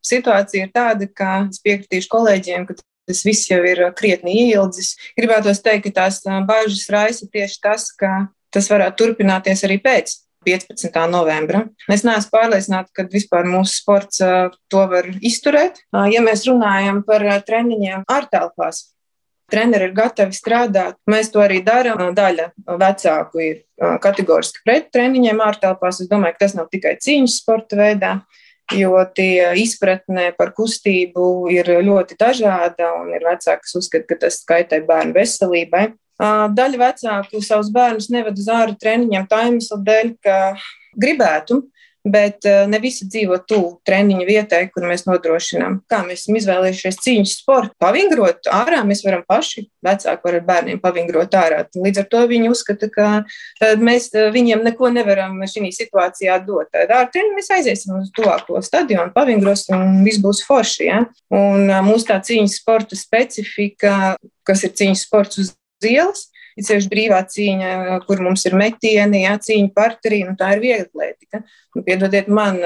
Situācija 0.04 0.66
ir 0.66 0.74
tāda, 0.74 1.08
ka 1.10 1.40
es 1.48 1.58
piekritīšu 1.64 2.10
kolēģiem, 2.12 2.68
ka 2.68 2.76
tas 3.08 3.24
viss 3.26 3.48
jau 3.50 3.60
ir 3.66 3.82
uh, 3.86 3.92
krietni 3.96 4.36
ieildzis. 4.44 4.94
Gribētos 5.18 5.62
teikt, 5.64 5.88
ka 5.88 5.94
tās 6.02 6.20
uh, 6.26 6.40
bažas 6.48 6.86
raisa 6.92 7.28
tieši 7.32 7.60
tas, 7.64 7.88
ka 7.96 8.28
tas 8.54 8.68
varētu 8.70 9.02
turpināties 9.02 9.64
arī 9.68 9.78
pēc 9.84 10.18
15. 10.46 10.94
novembra. 11.12 11.64
Es 11.92 12.04
neesmu 12.06 12.32
pārliecināta, 12.32 12.92
ka 12.94 13.08
vispār 13.12 13.48
mūsu 13.48 13.80
sports 13.82 14.22
uh, 14.24 14.52
to 14.72 14.84
var 14.90 15.08
izturēt. 15.20 15.82
Ja 16.12 16.22
mēs 16.24 16.46
runājam 16.48 17.02
par 17.08 17.26
treniņiem 17.44 18.06
ārtelpās, 18.08 18.86
treneri 19.52 19.88
ir 19.88 19.96
gatavi 19.96 20.36
strādāt. 20.36 20.96
Mēs 21.10 21.32
to 21.34 21.42
arī 21.44 21.60
darām. 21.64 22.00
Daļa 22.16 22.50
vecāku 22.80 23.44
ir 23.44 23.62
kategoriski 24.04 24.64
pret 24.64 24.92
treniņiem 24.94 25.40
ārtelpās. 25.44 26.02
Es 26.04 26.10
domāju, 26.10 26.36
ka 26.36 26.46
tas 26.46 26.56
nav 26.56 26.68
tikai 26.72 26.96
cīņas 27.02 27.40
sporta 27.42 27.80
veidā 27.80 28.12
jo 28.76 28.98
tie 29.16 29.52
izpratne 29.62 30.32
par 30.38 30.52
kustību 30.56 31.48
ir 31.52 31.70
ļoti 31.84 32.18
dažāda, 32.20 32.92
un 33.00 33.12
ir 33.14 33.24
vecāki, 33.24 33.64
kas 33.64 33.78
uzskata, 33.80 34.06
ka 34.10 34.18
tas 34.26 34.42
kaitē 34.48 34.82
bērnu 34.88 35.16
veselībai. 35.16 35.86
Daļa 36.18 36.80
vecāku 36.80 37.40
savus 37.44 37.70
bērnus 37.72 38.10
neved 38.10 38.38
uz 38.40 38.48
ārā 38.50 38.74
treniņiem 38.74 39.28
tā 39.30 39.44
iemesla 39.46 39.78
dēļ, 39.86 40.14
ka 40.24 40.38
gribētu, 40.98 41.62
bet 42.12 42.46
eh, 42.48 42.64
ne 42.70 42.80
visi 42.82 43.06
dzīvo 43.08 43.38
tuvu 43.48 43.78
treniņu 43.86 44.26
vietai, 44.28 44.62
kur 44.72 44.86
mēs 44.88 45.06
nodrošinām. 45.08 45.80
Kā 45.90 46.02
mēs 46.06 46.24
esam 46.24 46.38
izvēlējušies 46.40 47.00
cīņas 47.04 47.34
sportu, 47.42 47.74
pavingrot 47.82 48.48
ārā, 48.52 48.82
mēs 48.88 49.04
varam 49.06 49.24
paši, 49.28 49.66
vecāki 49.84 50.24
var 50.24 50.38
ar 50.38 50.46
bērniem 50.48 50.80
pavingrot 50.82 51.36
ārā. 51.38 51.64
Līdz 51.76 52.02
ar 52.02 52.08
to 52.12 52.24
viņi 52.30 52.52
uzskata, 52.52 52.90
ka 52.94 53.08
eh, 53.20 53.76
mēs 53.76 54.10
eh, 54.14 54.30
viņiem 54.34 54.64
neko 54.66 54.92
nevaram 54.94 55.38
šī 55.48 55.72
situācijā 55.76 56.40
dot. 56.46 56.70
Tad 56.74 56.92
ar 56.94 57.12
treniņu 57.12 57.38
mēs 57.38 57.52
aiziesim 57.58 57.98
uz 58.00 58.10
tuvāko 58.16 58.62
stadionu, 58.64 59.12
pavingrosim 59.14 59.78
un 59.78 60.02
viss 60.06 60.22
būs 60.22 60.44
forši. 60.48 60.88
Ja? 60.88 61.04
Un 61.34 61.70
mūsu 61.88 62.10
tā 62.10 62.18
cīņas 62.24 62.58
sporta 62.62 62.98
specifika, 62.98 64.16
kas 64.46 64.64
ir 64.66 64.74
cīņas 64.78 65.06
sports 65.08 65.40
uz 65.42 65.54
ielas, 65.84 66.28
ir 66.58 66.66
sevišķi 66.66 66.90
brīvā 66.92 67.20
cīņa, 67.30 67.70
kur 68.06 68.22
mums 68.24 68.44
ir 68.48 68.56
metieni, 68.58 69.22
jā, 69.24 69.36
cīņa 69.46 69.72
parterī, 69.76 70.22
un 70.28 70.36
tā 70.38 70.52
ir 70.56 70.64
vieglatlētika. 70.64 71.42
Nu, 71.76 71.84
piedodiet 71.86 72.30
man, 72.32 72.60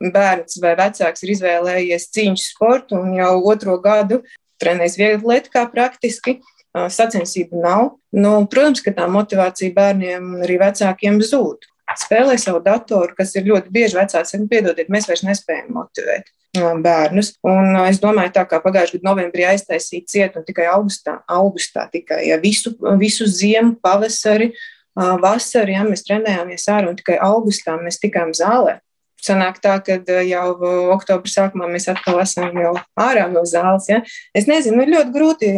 bērns 0.00 0.60
vai 0.62 0.76
vecāks 0.78 1.24
ir 1.24 1.34
izvēlējies 1.36 2.08
cīņas 2.14 2.46
sportu 2.54 3.00
un 3.00 3.16
jau 3.18 3.34
otro 3.52 3.78
gadu 3.82 4.22
trenēs 4.60 4.98
vieglatlētikā 5.00 5.66
praktiski. 5.72 6.40
Sacensību 6.70 7.58
nav. 7.64 7.96
Nu, 8.14 8.44
protams, 8.50 8.82
ka 8.84 8.92
tā 8.94 9.08
motivācija 9.10 9.74
bērniem 9.74 10.36
un 10.36 10.44
arī 10.46 10.60
vecākiem 10.60 11.18
zūd. 11.26 11.66
Spēlē 11.98 12.36
savu 12.38 12.60
datoru, 12.62 13.16
kas 13.18 13.34
ir 13.34 13.48
ļoti 13.48 13.72
bieži 13.74 13.98
vecāks, 13.98 14.36
un 14.38 14.46
piedodiet, 14.52 14.92
mēs 14.94 15.08
vairs 15.10 15.24
nespējam 15.26 15.72
motivēt 15.74 16.30
bērnus. 16.56 17.34
Un 17.46 17.76
es 17.86 18.00
domāju, 18.02 18.32
tā 18.34 18.44
kā 18.48 18.60
pagājušajā 18.62 18.98
gadā 19.00 19.08
novembrī 19.10 19.46
aiztaisīja 19.46 20.06
cietu 20.06 20.40
un 20.40 20.44
tikai 20.44 20.66
augustā, 20.66 21.20
augustā 21.28 21.88
tikai 21.92 22.26
ja, 22.28 22.38
visu, 22.42 22.74
visu 22.98 23.26
ziemu, 23.26 23.76
pavasari, 23.82 24.52
vasaru, 24.96 25.70
ja 25.70 25.84
mēs 25.86 26.04
trenējāmies 26.08 26.68
ārā 26.68 26.90
un 26.90 26.96
tikai 26.98 27.18
augustā 27.22 27.76
mēs 27.80 28.00
tikām 28.02 28.34
zālē. 28.34 28.80
Sanāk 29.20 29.58
tā, 29.60 29.76
ka 29.84 29.98
jau 30.24 30.44
oktobra 30.94 31.28
sākumā 31.28 31.68
mēs 31.70 31.90
atkal 31.92 32.22
esam 32.22 32.56
jau 32.56 32.72
ārā 33.00 33.26
no 33.32 33.44
zāles. 33.48 33.88
Ja? 33.90 34.00
Es 34.36 34.48
nezinu, 34.48 34.80
ir 34.84 34.94
ļoti 34.94 35.14
grūti 35.14 35.52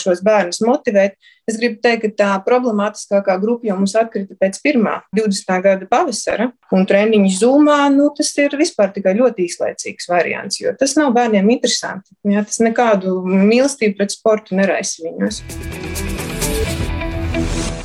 šos 0.00 0.24
bērnus 0.26 0.62
motivēt. 0.66 1.14
Es 1.44 1.58
gribu 1.60 1.76
teikt, 1.84 2.06
ka 2.06 2.10
tā 2.16 2.30
problemātiskākā 2.46 3.36
grupa 3.42 3.68
jau 3.68 3.76
mums 3.76 3.92
atkrita 4.00 4.32
pēc 4.40 4.58
pirmā 4.64 4.96
20. 5.16 5.52
gada 5.66 5.88
pavasara, 5.90 6.48
un 6.72 6.88
treniņu 6.88 7.34
zūmā, 7.36 7.78
nu, 7.92 8.08
tas 8.16 8.32
ir 8.40 8.56
vispār 8.56 8.94
tikai 8.96 9.12
ļoti 9.20 9.44
īslaicīgs 9.44 10.08
variants, 10.08 10.62
jo 10.64 10.72
tas 10.80 10.96
nav 10.96 11.12
bērniem 11.16 11.52
interesanti. 11.58 12.16
Jā, 12.24 12.46
tas 12.48 12.62
nekādu 12.64 13.18
mīlestību 13.28 14.00
pret 14.00 14.16
sportu 14.16 14.56
neraisa 14.56 15.04
viņos. 15.04 15.44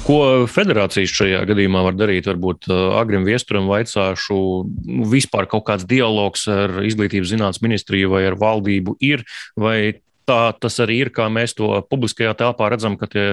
Ko 0.09 0.47
federācijas 0.49 1.11
šajā 1.13 1.43
gadījumā 1.51 1.83
var 1.85 1.93
darīt? 1.93 2.25
Varbūt 2.25 2.65
uh, 2.71 2.95
Agrim 2.97 3.27
Viesturam 3.27 3.67
vaicāšu, 3.69 4.37
nu, 4.89 5.03
vispār 5.11 5.45
kaut 5.51 5.67
kāds 5.67 5.85
dialogs 5.85 6.47
ar 6.49 6.79
Izglītības 6.81 7.29
zinātnes 7.29 7.61
ministriju 7.61 8.15
vai 8.15 8.23
ar 8.25 8.37
valdību 8.41 8.95
ir, 9.05 9.21
vai 9.53 10.01
tā 10.29 10.39
tas 10.57 10.79
arī 10.81 10.99
ir, 11.03 11.11
kā 11.13 11.27
mēs 11.29 11.53
to 11.57 11.69
publiskajā 11.91 12.33
telpā 12.41 12.71
redzam, 12.73 12.97
ka 12.97 13.09
tie 13.11 13.25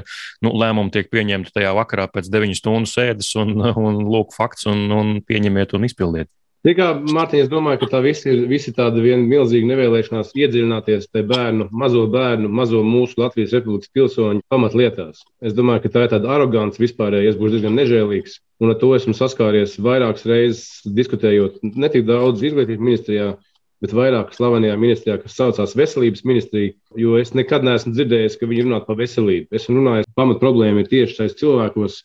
nu, 0.45 0.53
lēmumi 0.53 0.93
tiek 0.93 1.09
pieņemti 1.13 1.55
tajā 1.57 1.73
vakarā 1.77 2.11
pēc 2.13 2.29
9 2.33 2.57
stundu 2.61 2.93
sēdes 2.93 3.33
un, 3.41 3.57
un 3.57 4.03
lūk, 4.05 4.37
fakts 4.37 4.69
un, 4.69 4.85
un 4.93 5.15
pieņemiet 5.25 5.73
un 5.77 5.89
izpildiet. 5.89 6.33
Tikā, 6.67 6.87
Mārtiņ, 7.15 7.45
es 7.45 7.51
domāju, 7.51 7.79
ka 7.85 7.87
tā 7.93 8.01
viss 8.03 8.27
ir 8.27 8.41
visi 8.51 8.73
tāda 8.75 8.99
milzīga 8.99 9.69
nevēlēšanās 9.69 10.33
iedziļināties 10.35 11.05
tajā 11.13 11.27
bērnu, 11.31 11.69
mazo 11.71 12.01
bērnu, 12.11 12.49
mazo 12.51 12.81
mūsu 12.83 13.21
Latvijas 13.23 13.55
Republikas 13.55 13.93
pilsoņu 13.95 14.43
pamatlietās. 14.51 15.21
Es 15.39 15.55
domāju, 15.55 15.85
ka 15.85 15.93
tā 15.95 16.03
ir 16.07 16.11
tāda 16.17 16.33
arogants 16.35 16.81
vispārēji, 16.83 17.31
es 17.31 17.39
būšu 17.39 17.61
diezgan 17.61 17.79
nežēlīgs. 17.79 18.41
Un 18.59 18.75
ar 18.75 18.81
to 18.81 18.91
esmu 18.99 19.15
saskāries 19.15 19.77
vairākas 19.79 20.27
reizes 20.27 20.65
diskutējot 20.99 21.63
ne 21.63 21.93
tik 21.93 22.03
daudz 22.09 22.43
izglītības 22.43 22.83
ministrijā, 22.89 23.31
bet 23.85 23.95
vairāk 23.95 24.35
slavenajā 24.35 24.75
ministrijā, 24.81 25.21
kas 25.23 25.39
saucās 25.39 25.79
Veselības 25.79 26.27
ministrija, 26.27 26.75
jo 26.99 27.15
es 27.21 27.31
nekad 27.39 27.63
neesmu 27.63 27.95
dzirdējis, 27.95 28.41
ka 28.41 28.51
viņi 28.51 28.67
runātu 28.67 28.91
par 28.91 28.99
veselību. 29.05 29.53
Es 29.55 29.71
runāju, 29.71 30.11
pamat 30.19 30.43
problēma 30.43 30.83
ir 30.83 30.91
tieši 30.91 31.21
šais 31.21 31.39
cilvēkos, 31.39 32.03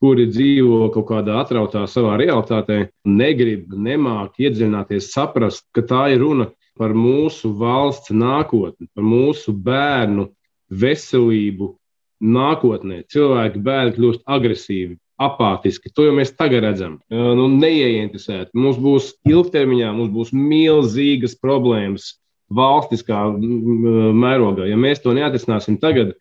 kuri 0.00 0.26
dzīvo 0.30 0.88
kaut 0.94 1.08
kādā 1.10 1.36
atrautā 1.42 1.84
savā 1.88 2.16
realitātē, 2.20 2.86
negrib, 3.04 3.74
nemāk 3.76 4.40
iedziļināties, 4.40 5.10
saprast, 5.12 5.66
ka 5.76 5.84
tā 5.86 6.06
ir 6.14 6.24
runa 6.24 6.48
par 6.80 6.94
mūsu 6.96 7.52
valsts 7.60 8.12
nākotni, 8.14 8.88
par 8.94 9.04
mūsu 9.04 9.52
bērnu 9.52 10.30
veselību 10.70 11.74
nākotnē. 12.20 13.02
Cilvēki, 13.12 13.60
bērni 13.64 13.96
kļūst 13.98 14.24
agresīvi, 14.24 14.96
apātiski. 15.20 15.92
To 15.92 16.06
jau 16.08 16.16
mēs 16.16 16.32
tagad 16.36 16.64
redzam. 16.64 16.98
Nu, 17.12 17.48
neieinteresēti. 17.52 18.54
Mums 18.56 18.80
būs 18.80 19.12
ilgtermiņā 19.28 19.92
mums 19.96 20.12
būs 20.14 20.32
milzīgas 20.36 21.36
problēmas 21.40 22.14
valstiskā 22.50 23.26
mērogā. 23.30 24.66
Ja 24.70 24.78
mēs 24.80 25.02
to 25.04 25.14
neatrisināsim 25.16 25.76
tagad, 25.82 26.16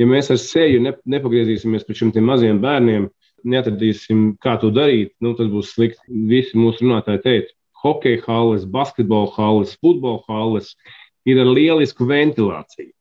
ja 0.00 0.08
mēs 0.08 0.30
ar 0.34 0.40
seju 0.40 0.82
ne, 0.84 0.94
nepagriezīsimies 1.16 1.86
pret 1.86 2.00
šiem 2.00 2.14
maziem 2.24 2.60
bērniem, 2.62 3.08
neatradīsim, 3.44 4.34
kā 4.42 4.56
to 4.60 4.70
darīt, 4.74 5.12
nu, 5.24 5.34
tas 5.38 5.50
būs 5.52 5.74
slikti. 5.74 6.00
Visi 6.30 6.58
mūsu 6.58 6.86
runātāji 6.86 7.22
teica, 7.24 7.54
hokeja 7.84 8.22
halles, 8.26 8.64
basketbola 8.64 9.32
halles, 9.36 9.76
futbola 9.80 10.22
halles 10.28 10.72
ir 11.28 11.40
ar 11.42 11.50
lielisku 11.52 12.08
ventilāciju. 12.08 12.92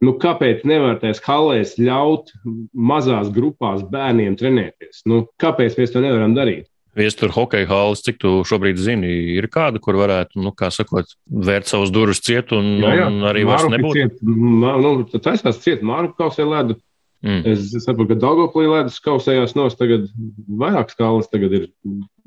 Nu, 0.00 0.14
kāpēc 0.16 0.62
nevar 0.64 0.96
tajās 1.00 1.20
halēs 1.26 1.74
ļaut 1.76 2.30
mazās 2.72 3.28
grupās 3.34 3.82
bērniem 3.84 4.38
trenēties? 4.40 5.02
Nu, 5.04 5.26
kāpēc 5.40 5.76
mēs 5.76 5.92
to 5.92 6.00
nevaram 6.00 6.32
darīt? 6.36 6.69
Viestur 6.98 7.30
hokeja 7.30 7.68
halas, 7.70 8.02
cik 8.02 8.18
tu 8.18 8.30
šobrīd 8.46 8.78
zini, 8.82 9.10
ir 9.36 9.46
kāda, 9.52 9.78
kur 9.82 9.94
varētu, 10.00 10.40
nu, 10.42 10.50
kā 10.56 10.72
sakot, 10.74 11.12
vērt 11.30 11.70
savus 11.70 11.92
durvis 11.94 12.22
ciet 12.26 12.50
un, 12.56 12.80
jā, 12.82 12.96
jā. 12.98 13.04
un 13.06 13.26
arī 13.30 13.44
vairs 13.46 13.68
nebūtu? 13.70 13.94
Ciet, 13.94 14.22
nu, 14.26 14.94
tas 15.14 15.44
tās 15.44 15.60
ciet, 15.62 15.84
Mārku 15.86 16.18
kausē 16.18 16.48
ledu. 16.48 16.80
Mm. 17.20 17.42
Es 17.52 17.68
saprotu, 17.84 18.14
ka 18.14 18.20
Dagoplī 18.22 18.64
ledus 18.64 18.96
kausējās 19.04 19.52
nos, 19.52 19.76
tagad 19.76 20.06
vairākas 20.48 20.96
kalas, 20.96 21.28
tagad 21.28 21.52
ir 21.58 21.66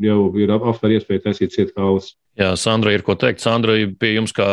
jau 0.05 0.19
ir 0.37 0.53
aptver 0.53 0.93
iespēja 0.99 1.25
taisīt 1.27 1.55
ciet 1.55 1.73
kalas. 1.73 2.11
Jā, 2.33 2.55
Sandra, 2.57 2.89
ir 2.95 3.03
ko 3.05 3.13
teikt. 3.19 3.43
Sandra, 3.43 3.75
pie 4.01 4.15
jums 4.15 4.31
kā 4.33 4.45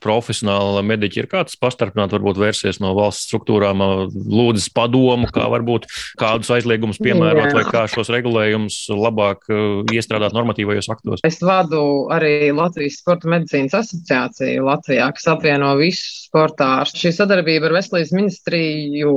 profesionāla 0.00 0.80
mediķa 0.86 1.18
ir 1.20 1.26
kāds 1.28 1.58
pastarpināt, 1.60 2.14
varbūt 2.14 2.38
vērsies 2.40 2.78
no 2.80 2.94
valsts 2.96 3.26
struktūrām, 3.28 3.82
lūdzas 4.08 4.70
padomu, 4.72 5.28
kā 5.34 5.44
varbūt 5.52 5.84
kādus 6.16 6.48
aizliegumus 6.56 7.00
piemērot 7.04 7.50
Jā. 7.50 7.56
vai 7.58 7.64
kā 7.68 7.82
šos 7.92 8.08
regulējumus 8.14 8.78
labāk 8.96 9.44
iestrādāt 9.92 10.32
normatīvajos 10.36 10.88
aktos? 10.94 11.24
Es 11.28 11.36
vadu 11.44 12.06
arī 12.14 12.54
Latvijas 12.56 13.02
Sporta 13.02 13.28
medicīnas 13.28 13.76
asociāciju 13.82 14.64
Latvijā, 14.64 15.10
kas 15.18 15.28
apvieno 15.34 15.74
visus 15.76 16.24
sportārs. 16.30 16.94
Šī 16.96 17.12
sadarbība 17.18 17.68
ar 17.68 17.76
Veselības 17.76 18.14
ministriju, 18.16 19.12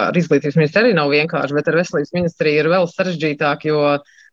ar 0.00 0.16
izglītības 0.16 0.56
ministriju 0.56 0.86
arī 0.86 0.96
nav 0.96 1.12
vienkārši, 1.12 1.58
bet 1.60 1.68
ar 1.68 1.78
Veselības 1.82 2.16
ministriju 2.16 2.64
ir 2.64 2.70
vēl 2.72 2.88
sarežģītāk, 2.88 3.68
jo 3.68 3.84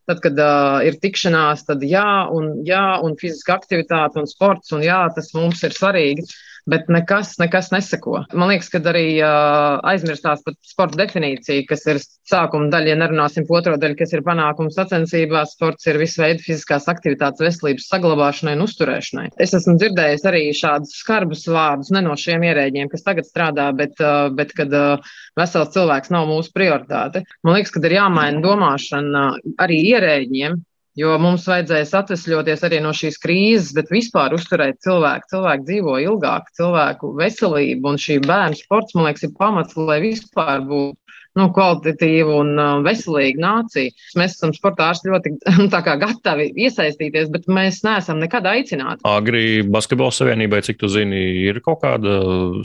Tad, 0.08 0.22
kad 0.24 0.38
uh, 0.40 0.78
ir 0.88 0.96
tikšanās, 1.02 1.66
tad 1.68 1.82
jā, 1.84 2.08
un, 2.32 2.62
jā, 2.64 2.84
un 3.04 3.16
fiziska 3.20 3.58
aktivitāte 3.58 4.22
un 4.22 4.28
sports, 4.30 4.72
un 4.72 4.80
jā, 4.86 5.02
tas 5.12 5.34
mums 5.36 5.60
ir 5.68 5.76
svarīgi 5.76 6.24
bet 6.68 6.88
nekas, 6.92 7.34
nekas 7.40 7.70
neseko. 7.72 8.22
Man 8.36 8.50
liekas, 8.52 8.68
ka 8.72 8.80
arī 8.90 9.06
uh, 9.22 9.78
aizmirstās 9.88 10.44
pat 10.44 10.58
sporta 10.66 11.00
definīcija, 11.00 11.64
kas 11.68 11.84
ir 11.88 12.00
sākuma 12.28 12.68
daļa, 12.72 12.92
ja 12.92 12.98
nerunāsim 13.00 13.46
par 13.48 13.62
otro 13.62 13.76
daļu, 13.80 13.96
kas 13.98 14.12
ir 14.16 14.24
panākums 14.26 14.76
sacensībās. 14.78 15.54
Sports 15.56 15.88
ir 15.88 16.00
visu 16.00 16.22
veidu 16.22 16.44
fiziskās 16.44 16.88
aktivitātes 16.92 17.42
veselības 17.44 17.88
saglabāšanai 17.92 18.56
un 18.58 18.66
uzturēšanai. 18.66 19.26
Es 19.40 19.56
esmu 19.56 19.78
dzirdējis 19.80 20.26
arī 20.28 20.44
šādus 20.56 20.94
skarbus 21.00 21.46
vārdus, 21.48 21.92
ne 21.94 22.04
no 22.04 22.16
šiem 22.20 22.44
ierēģiem, 22.50 22.92
kas 22.92 23.06
tagad 23.06 23.28
strādā, 23.28 23.70
bet, 23.76 23.96
uh, 24.04 24.28
bet 24.34 24.52
kad 24.56 24.74
uh, 24.76 25.12
vesels 25.38 25.72
cilvēks 25.76 26.12
nav 26.14 26.28
mūsu 26.30 26.52
prioritāte. 26.56 27.24
Man 27.46 27.56
liekas, 27.56 27.72
ka 27.74 27.84
ir 27.88 27.98
jāmaina 27.98 28.44
domāšana 28.44 29.28
arī 29.64 29.82
ierēģiem, 29.94 30.60
Jo 30.98 31.12
mums 31.22 31.44
vajadzēs 31.46 31.92
atvesļoties 31.94 32.64
arī 32.66 32.78
no 32.82 32.90
šīs 32.96 33.20
krīzes, 33.22 33.70
bet 33.76 33.92
vispār 33.94 34.32
uzturēt 34.34 34.80
cilvēku. 34.82 35.28
Cilvēki 35.30 35.66
dzīvo 35.68 35.98
ilgāk, 36.02 36.48
cilvēku 36.58 37.12
veselību 37.20 37.92
un 37.92 38.00
šī 38.02 38.16
bērnu 38.24 38.58
sports, 38.58 38.96
man 38.98 39.06
liekas, 39.06 39.28
ir 39.28 39.36
pamats, 39.38 39.78
lai 39.78 40.00
vispār 40.02 40.64
būtu 40.66 40.98
nu, 41.38 41.48
kvalitatīva 41.54 42.36
un 42.42 42.52
uh, 42.58 42.70
veselīga 42.84 43.42
nācija. 43.42 43.94
Mēs 44.18 44.36
esam 44.36 44.52
sportā 44.56 44.90
ārsti 44.90 45.12
ļoti 45.12 45.34
nu, 45.60 45.68
gatavi 45.70 46.50
iesaistīties, 46.66 47.30
bet 47.34 47.48
mēs 47.50 47.82
neesam 47.86 48.20
nekad 48.22 48.46
aicināti. 48.50 49.04
Agri 49.08 49.62
Basketbola 49.66 50.14
savienībai, 50.14 50.62
cik 50.66 50.80
tu 50.82 50.90
zini, 50.92 51.20
ir 51.46 51.62
kaut 51.64 51.82
kāda 51.84 52.18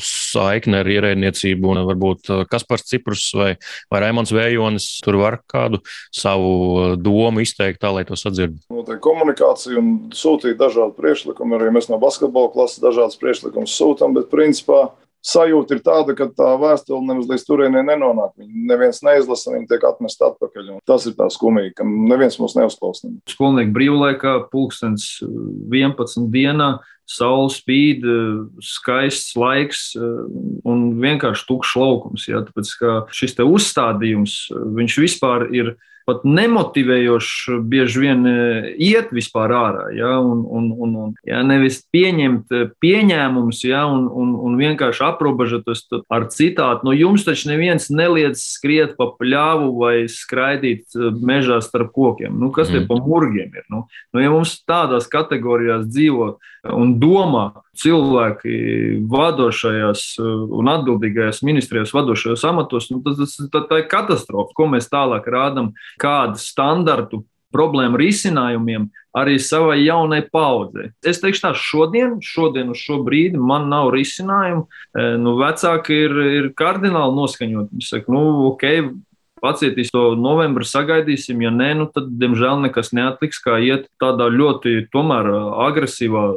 saikne 0.03 0.81
ar 0.83 0.89
ierēdniecību, 0.89 1.73
un 1.73 1.83
varbūt 1.89 2.33
uh, 2.33 2.43
Kaspars 2.49 2.87
Ciprus 2.89 3.29
vai, 3.37 3.53
vai 3.93 4.03
Raimons 4.03 4.33
Vējonis 4.33 4.89
tur 5.05 5.19
var 5.21 5.39
kādu 5.49 5.81
savu 6.13 6.95
domu 6.99 7.43
izteikt 7.43 7.81
tā, 7.83 7.93
lai 7.93 8.05
to 8.07 8.17
sadzird. 8.19 8.57
Notiek 8.73 9.01
komunikācija 9.03 9.79
un 9.79 9.93
sūtīt 10.15 10.57
dažādu 10.59 10.95
priekšlikumu. 10.97 11.57
Arī 11.57 11.71
mēs 11.75 11.89
no 11.91 11.99
basketbola 12.01 12.51
klases 12.53 12.81
dažādas 12.83 13.19
priekšlikumus 13.21 13.77
sūtām, 13.77 14.15
bet 14.17 14.31
principā 14.33 14.87
sajūta 15.23 15.77
ir 15.77 15.83
tāda, 15.83 16.15
ka 16.17 16.27
tā 16.35 16.49
vēstule 16.59 17.03
nemaz 17.07 17.29
līdz 17.31 17.45
turienei 17.47 17.83
nenonāk. 17.87 18.33
Viņa 18.39 18.65
neviens 18.71 19.01
neizlasa, 19.05 19.53
viņa 19.53 19.69
tiek 19.71 19.85
atmesta 19.87 20.31
atpakaļ. 20.31 20.73
Tas 20.87 21.07
ir 21.09 21.15
tā 21.19 21.29
skumīgi, 21.33 21.75
ka 21.79 21.87
neviens 21.87 22.39
mūs 22.41 22.57
neuzklausās. 22.59 23.15
Skolnieku 23.31 23.73
brīvlaikā, 23.75 24.35
pulkstenis 24.53 25.15
11 25.23 26.27
dienā. 26.33 26.75
Saule 27.09 27.49
spīd, 27.51 28.05
skaists 28.63 29.33
laiks 29.35 29.89
un 29.99 30.85
vienkārši 31.03 31.47
tukšs 31.49 31.73
laukums. 31.75 32.29
Ja? 32.29 32.39
Tāpēc 32.47 32.71
šis 33.11 33.35
uzstādījums, 33.43 34.37
viņš 34.79 35.01
vispār 35.03 35.49
ir 35.51 35.73
pat 36.07 36.23
nemotivējoši 36.27 37.57
bieži 37.69 38.01
vien 38.03 38.27
e, 38.27 38.35
iet 38.81 39.11
vispār 39.15 39.53
ārā. 39.55 39.85
Ja, 39.95 40.17
un, 40.19 40.43
un, 40.43 40.69
un, 40.73 40.95
un, 41.05 41.11
ja, 41.27 41.41
nevis 41.47 41.81
pieņemt 41.93 42.53
e, 42.53 42.63
pieņēmumus, 42.83 43.63
ja, 43.67 43.85
un, 43.89 44.05
un, 44.07 44.33
un 44.47 44.57
vienkārši 44.59 45.05
aprobežoties 45.07 45.85
ar 46.13 46.27
citātu. 46.33 46.87
Nu, 46.87 46.95
jums 46.97 47.25
taču 47.27 47.51
neviens 47.51 47.89
neliedz 47.93 48.43
skriet 48.55 48.97
pa 48.99 49.11
pļāvu 49.19 49.73
vai 49.79 49.95
skraidīt 50.11 50.97
e, 50.97 51.11
mežā 51.23 51.59
starp 51.63 51.93
kokiem. 51.95 52.35
Nu, 52.39 52.51
kas 52.55 52.71
mm. 52.71 52.73
tie 52.75 52.87
pa 52.89 52.99
murgiem 53.03 53.53
ir? 53.53 53.67
Nu, 53.71 53.85
nu, 54.13 54.23
ja 54.23 54.33
mums 54.33 54.57
tādās 54.67 55.09
kategorijās 55.11 55.87
dzīvo 55.89 56.33
un 56.71 56.95
domā 57.01 57.49
cilvēki 57.79 58.53
vadošajās 59.09 60.03
un 60.21 60.69
atbildīgajās 60.71 61.41
ministrijās, 61.45 61.93
vadošajos 61.95 62.43
amatos, 62.47 62.89
nu, 62.93 63.01
tas, 63.03 63.17
tas, 63.19 63.49
tā, 63.51 63.63
tā 63.69 63.81
ir 63.81 63.87
katastrofa, 63.91 64.53
ko 64.55 64.67
mēs 64.71 64.87
tālāk 64.91 65.27
rādām 65.33 65.71
kādu 66.01 66.41
standartu 66.41 67.23
problēmu 67.53 67.99
risinājumiem 68.01 68.89
arī 69.13 69.37
savai 69.41 69.77
jaunai 69.83 70.23
paudzei. 70.33 70.89
Es 71.05 71.21
teikšu, 71.21 71.43
tā 71.45 71.53
šodien, 71.57 72.17
šodien 72.25 72.71
uz 72.73 72.81
šo 72.81 73.03
brīdi 73.05 73.37
man 73.37 73.69
nav 73.69 73.91
risinājumu. 73.93 74.65
E, 74.65 75.07
nu, 75.21 75.35
vecāki 75.41 75.99
ir, 76.07 76.19
ir 76.39 76.51
kardināli 76.57 77.17
noskaņoti. 77.19 77.75
Viņi 77.75 77.89
saka, 77.91 78.13
nu, 78.13 78.23
ok, 78.49 78.65
pacietīs 79.43 79.93
to 79.93 80.13
novembri, 80.17 80.65
sagaidīsim. 80.67 81.45
Ja 81.45 81.53
nē, 81.53 81.73
nu, 81.83 81.89
tad, 81.93 82.09
diemžēl, 82.21 82.63
nekas 82.65 82.93
neatliks, 82.97 83.41
kā 83.43 83.59
iet 83.61 83.89
tādā 84.01 84.31
ļoti 84.33 84.87
tomēr 84.93 85.29
agresīvā 85.69 86.29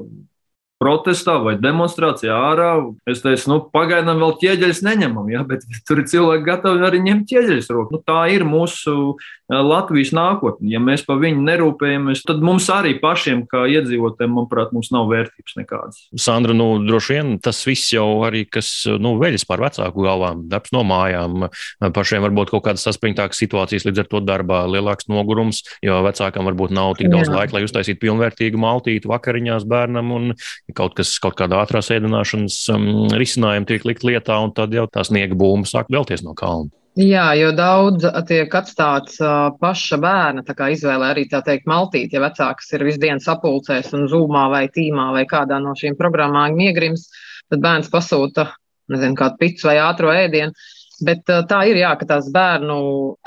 protestā 0.82 1.38
vai 1.40 1.54
demonstrācijā 1.60 2.34
ārā. 2.50 2.70
Es 3.08 3.22
teicu, 3.24 3.48
nu, 3.52 3.58
pagaidām 3.72 4.20
vēl 4.20 4.36
ķieģeļus 4.42 4.82
neņemam, 4.84 5.30
ja, 5.32 5.44
bet 5.48 5.64
tur 5.88 6.02
ir 6.02 6.10
cilvēki 6.10 6.46
gatavi 6.46 6.84
arī 6.86 7.00
ņemt 7.06 7.28
ķieģeļus 7.30 7.70
roku. 7.72 7.96
Nu, 7.96 8.02
tā 8.04 8.26
ir 8.34 8.44
mūsu 8.48 9.16
Latvijas 9.46 10.10
nākotne. 10.16 10.66
Ja 10.72 10.80
mēs 10.82 11.04
par 11.06 11.20
viņu 11.22 11.44
nerūpējamies, 11.46 12.24
tad 12.26 12.40
mums 12.42 12.66
arī 12.72 12.96
pašiem, 12.98 13.44
kā 13.46 13.62
iedzīvotājiem, 13.70 14.32
manuprāt, 14.34 14.72
mums 14.74 14.90
nav 14.94 15.06
vērtības 15.12 15.54
nekādas. 15.60 16.00
Sandra, 16.18 16.54
nu, 16.56 16.66
droši 16.82 17.14
vien 17.14 17.30
tas 17.42 17.60
viss 17.66 17.92
jau 17.94 18.06
arī, 18.26 18.42
kas 18.50 18.70
nu, 19.02 19.14
veļas 19.20 19.46
par 19.46 19.62
vecāku 19.62 20.02
galvām, 20.02 20.42
darbs 20.50 20.74
no 20.74 20.82
mājām, 20.86 21.46
pašiem 21.94 22.26
varbūt 22.26 22.50
kaut 22.54 22.64
kādas 22.66 22.86
saspringtākas 22.88 23.38
situācijas, 23.42 23.86
līdz 23.86 24.02
ar 24.02 24.10
to 24.10 24.22
darbā 24.26 24.64
lielāks 24.70 25.06
nogurums, 25.12 25.62
jo 25.84 26.00
vecākam 26.06 26.50
varbūt 26.50 26.74
nav 26.74 26.96
tik 26.98 27.12
daudz 27.12 27.30
Jā. 27.30 27.36
laika, 27.38 27.58
lai 27.58 27.66
uztaisītu 27.68 28.02
pilnvērtīgu 28.02 28.58
maltīti 28.60 29.10
vakariņās 29.10 29.68
bērnam 29.70 30.10
un 30.16 30.32
kaut 30.74 30.98
kas, 30.98 31.14
kaut 31.22 31.38
kāda 31.38 31.62
ātrās 31.62 31.92
ēdināšanas 31.94 32.58
um, 32.74 32.90
risinājuma 33.14 33.70
tiek 33.70 33.86
likt 33.86 34.02
lietā, 34.06 34.40
un 34.42 34.50
tad 34.56 34.74
jau 34.74 34.88
tā 34.90 35.06
sniega 35.06 35.38
būma 35.38 35.70
sāk 35.70 35.92
vēlties 35.94 36.26
no 36.26 36.34
kalna. 36.34 36.72
Jā, 36.96 37.26
jo 37.36 37.50
daudz 37.52 38.06
tiek 38.24 38.54
atstāts 38.56 39.18
uh, 39.20 39.50
paša 39.60 39.98
bērna 40.00 40.40
izvēlē 40.72 41.10
arī 41.12 41.26
tā 41.28 41.42
teikt 41.44 41.66
maltīt, 41.68 42.14
ja 42.16 42.22
vecāks 42.24 42.72
ir 42.72 42.86
visu 42.88 43.02
dienu 43.02 43.20
sapulcēs 43.20 43.92
un 43.92 44.06
zūmā 44.08 44.46
vai 44.48 44.62
tīmā 44.72 45.10
vai 45.12 45.26
kādā 45.28 45.58
no 45.60 45.74
šīm 45.76 45.98
programmām 45.98 46.56
iegrims, 46.56 47.10
tad 47.52 47.60
bērns 47.60 47.92
pasūta, 47.92 48.48
nezinu, 48.88 49.12
kādu 49.12 49.36
picu 49.42 49.68
vai 49.68 49.76
ātro 49.84 50.08
ēdienu. 50.08 50.56
Bet 51.04 51.28
uh, 51.28 51.42
tā 51.44 51.66
ir, 51.68 51.82
jā, 51.82 51.92
ka 52.00 52.08
tās 52.08 52.30
bērnu 52.32 52.78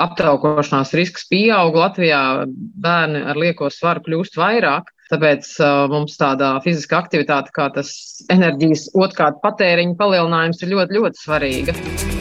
aptaukošanās 0.01 0.95
risks 0.97 1.29
pieaug. 1.29 1.77
Latvijā 1.77 2.47
bērni 2.49 3.21
ar 3.21 3.38
lieko 3.38 3.69
svaru 3.69 4.01
kļūst 4.08 4.39
vairāk. 4.41 4.89
Tāpēc 5.13 5.51
uh, 5.62 5.84
mums 5.93 6.17
tāda 6.17 6.55
fiziska 6.65 7.03
aktivitāte, 7.03 7.53
kā 7.53 7.69
tas 7.77 7.93
enerģijas 8.34 8.89
otrkārt 8.97 9.43
patēriņa 9.45 9.93
palielinājums, 10.01 10.65
ir 10.65 10.73
ļoti, 10.73 10.97
ļoti 10.97 11.21
svarīga 11.27 12.18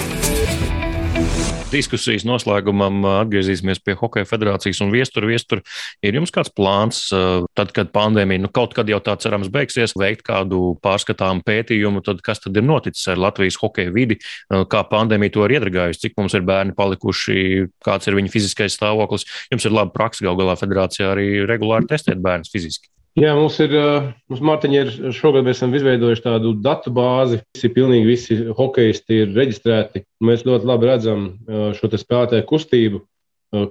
diskusijas 1.72 2.24
noslēgumam 2.28 3.02
atgriezīsimies 3.09 3.81
pie 3.85 3.94
Hokeja 3.98 4.26
federācijas 4.28 4.81
un 4.85 4.92
viestura. 4.92 5.28
Viestur, 5.28 5.62
ir 6.04 6.18
jums 6.18 6.33
kāds 6.35 6.52
plāns, 6.54 7.00
tad, 7.59 7.72
kad 7.76 7.92
pandēmija 7.94 8.42
nu, 8.44 8.50
kaut 8.54 8.74
kad 8.76 8.88
jau 8.88 9.00
tā 9.04 9.16
cerams 9.20 9.50
beigsies, 9.52 9.96
veikt 9.98 10.24
kādu 10.26 10.76
pārskatāmu 10.85 11.44
pētījumu, 11.46 12.02
tad 12.07 12.22
kas 12.24 12.42
tad 12.44 12.57
ir 12.57 12.66
noticis 12.66 13.07
ar 13.12 13.20
Latvijas 13.20 13.61
hokeja 13.61 13.94
vidi, 13.94 14.18
kā 14.48 14.85
pandēmija 14.90 15.37
to 15.37 15.46
ir 15.46 15.59
iedragājusi, 15.59 16.07
cik 16.07 16.20
mums 16.20 16.37
ir 16.38 16.46
bērni 16.48 16.76
palikuši, 16.78 17.68
kāds 17.85 18.09
ir 18.09 18.18
viņu 18.18 18.33
fiziskais 18.33 18.78
stāvoklis. 18.78 19.28
Jums 19.52 19.68
ir 19.68 19.76
laba 19.76 19.92
praksa, 19.94 20.26
gal 20.28 20.38
galā 20.40 20.57
federācijā 20.61 21.12
arī 21.14 21.28
regulāri 21.48 21.90
testēt 21.90 22.22
bērnus 22.24 22.54
fiziski. 22.54 22.90
Jā, 23.18 23.35
mums 23.35 23.57
ir, 23.62 23.74
mums 24.31 24.42
Mārtiņa 24.46 24.81
ir 24.81 24.90
šogad 25.16 25.46
mēs 25.46 25.59
esam 25.59 25.74
izveidojuši 25.74 26.24
tādu 26.24 26.52
datu 26.62 26.92
bāzi. 26.94 27.40
Visi, 27.57 27.70
pilnīgi 27.74 28.07
visi 28.07 28.37
hokeisti 28.54 29.22
ir 29.24 29.33
reģistrēti. 29.37 30.04
Mēs 30.24 30.44
ļoti 30.46 30.68
labi 30.68 30.90
redzam 30.90 31.24
šo 31.78 31.90
spēlētāju 31.90 32.46
kustību, 32.48 33.02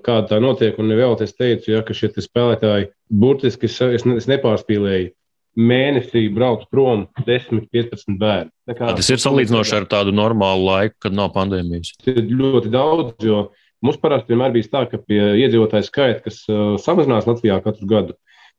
kāda 0.04 0.34
tā 0.34 0.42
notiek. 0.44 0.80
Un 0.82 0.92
vēl 0.98 1.16
es 1.24 1.36
teicu, 1.38 1.72
ja, 1.76 1.84
ka 1.86 1.96
šie 1.96 2.12
spēlētāji 2.12 2.90
burtiski, 3.08 3.70
es, 3.70 4.08
es 4.10 4.28
nepārspīlēju, 4.30 5.14
mēnesī 5.58 6.28
brauc 6.34 6.68
prom 6.72 7.08
10, 7.26 7.64
15 7.74 8.20
bērni. 8.20 8.52
Kā, 8.70 8.92
tas 8.98 9.10
ir 9.14 9.22
salīdzinoši 9.22 9.80
ar 9.80 9.88
tādu 9.90 10.14
normālu 10.16 10.68
laiku, 10.68 10.98
kad 11.08 11.16
nav 11.18 11.32
pandēmijas. 11.38 11.96
Ir 12.10 12.22
ļoti 12.30 12.72
daudz, 12.74 13.16
jo 13.26 13.48
mums 13.86 13.98
parasti 14.02 14.34
vienmēr 14.34 14.54
bija 14.54 14.70
tā, 14.76 14.86
ka 14.92 15.00
pie 15.02 15.22
iedzīvotāju 15.46 15.88
skaita, 15.88 16.24
kas 16.28 16.44
samazinās 16.84 17.30
Latvijā 17.30 17.58
katru 17.66 17.90
gadu, 17.90 18.18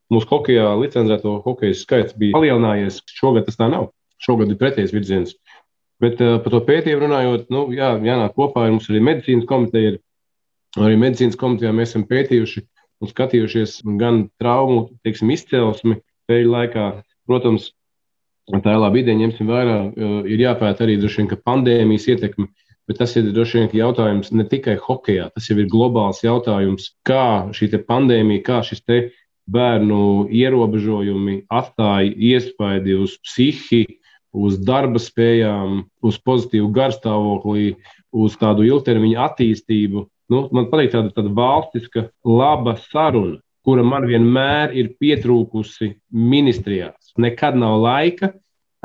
Mūsu 0.09 0.25
hokeja 0.31 0.71
licencēto 0.79 1.35
hokeja 1.45 1.77
skaits 1.77 2.15
bija 2.17 2.33
palielinājies. 2.33 3.03
Šogad 3.13 3.45
tas 3.45 3.59
tā 3.59 3.67
nav. 3.69 3.91
Šogad 4.21 4.49
ir 4.49 4.57
pretējs 4.59 4.93
virziens. 4.95 5.35
Bet 6.01 6.21
uh, 6.23 6.37
par 6.41 6.55
to 6.55 6.61
pētījumu 6.65 7.05
runājot, 7.05 7.49
nu, 7.53 7.67
jā, 7.75 7.91
jānāk 8.03 8.33
kopā 8.37 8.65
ar 8.65 8.73
mums 8.73 8.89
arī 8.89 9.03
medicīnas 9.05 9.47
komiteja. 9.49 9.93
Ir. 9.93 9.99
Arī 10.79 10.99
medicīnas 11.01 11.37
komitejā 11.39 11.73
mēs 11.75 11.91
esam 11.91 12.05
pētījuši 12.09 12.63
un 13.01 13.09
skatījušies 13.09 13.79
gan 13.99 14.23
traumu 14.41 14.87
teiksim, 15.05 15.31
izcelsmi 15.33 15.99
pēļu 16.29 16.53
laikā. 16.55 16.87
Protams, 17.29 17.71
tā 18.49 18.73
ir 18.73 18.81
laba 18.81 18.99
ideja, 19.01 19.19
ņemsim 19.21 19.49
vērā. 19.49 19.77
Uh, 19.89 20.17
ir 20.25 20.41
jāpēta 20.45 20.87
arī 20.87 20.97
droši 21.01 21.23
vien 21.23 21.43
pandēmijas 21.51 22.09
ietekme. 22.15 22.49
Bet 22.89 22.97
tas 22.97 23.11
ir 23.19 23.27
droši 23.29 23.59
vien 23.59 23.73
jautājums 23.83 24.31
ne 24.33 24.47
tikai 24.49 24.79
hokeja, 24.81 25.27
tas 25.35 25.45
jau 25.45 25.59
ir 25.61 25.67
globāls 25.69 26.23
jautājums, 26.25 26.87
kā 27.05 27.51
šī 27.53 27.69
pandēmija, 27.85 28.41
kā 28.47 28.63
šis 28.65 28.81
bērnu 29.53 30.27
ierobežojumi 30.33 31.43
atstāja 31.49 32.13
iespaidu 32.13 33.03
uz 33.05 33.15
psihi, 33.25 33.85
uz 34.35 34.59
darba 34.61 35.01
spējām, 35.01 35.83
uz 36.05 36.19
pozitīvu 36.21 36.69
garstāvokli, 36.75 37.75
uz 38.13 38.37
tādu 38.39 38.67
ilgtermiņa 38.67 39.25
attīstību. 39.29 40.05
Nu, 40.29 40.43
man 40.53 40.69
patīk 40.69 40.93
tāda, 40.93 41.13
tāda 41.15 41.31
valstiska, 41.33 42.05
laba 42.25 42.75
saruna, 42.89 43.39
kura 43.65 43.83
man 43.85 44.05
vienmēr 44.09 44.75
ir 44.77 44.93
pietrūkusi 45.01 45.95
ministrijās. 46.13 47.15
Nekad 47.17 47.57
nav 47.57 47.79
laika, 47.81 48.33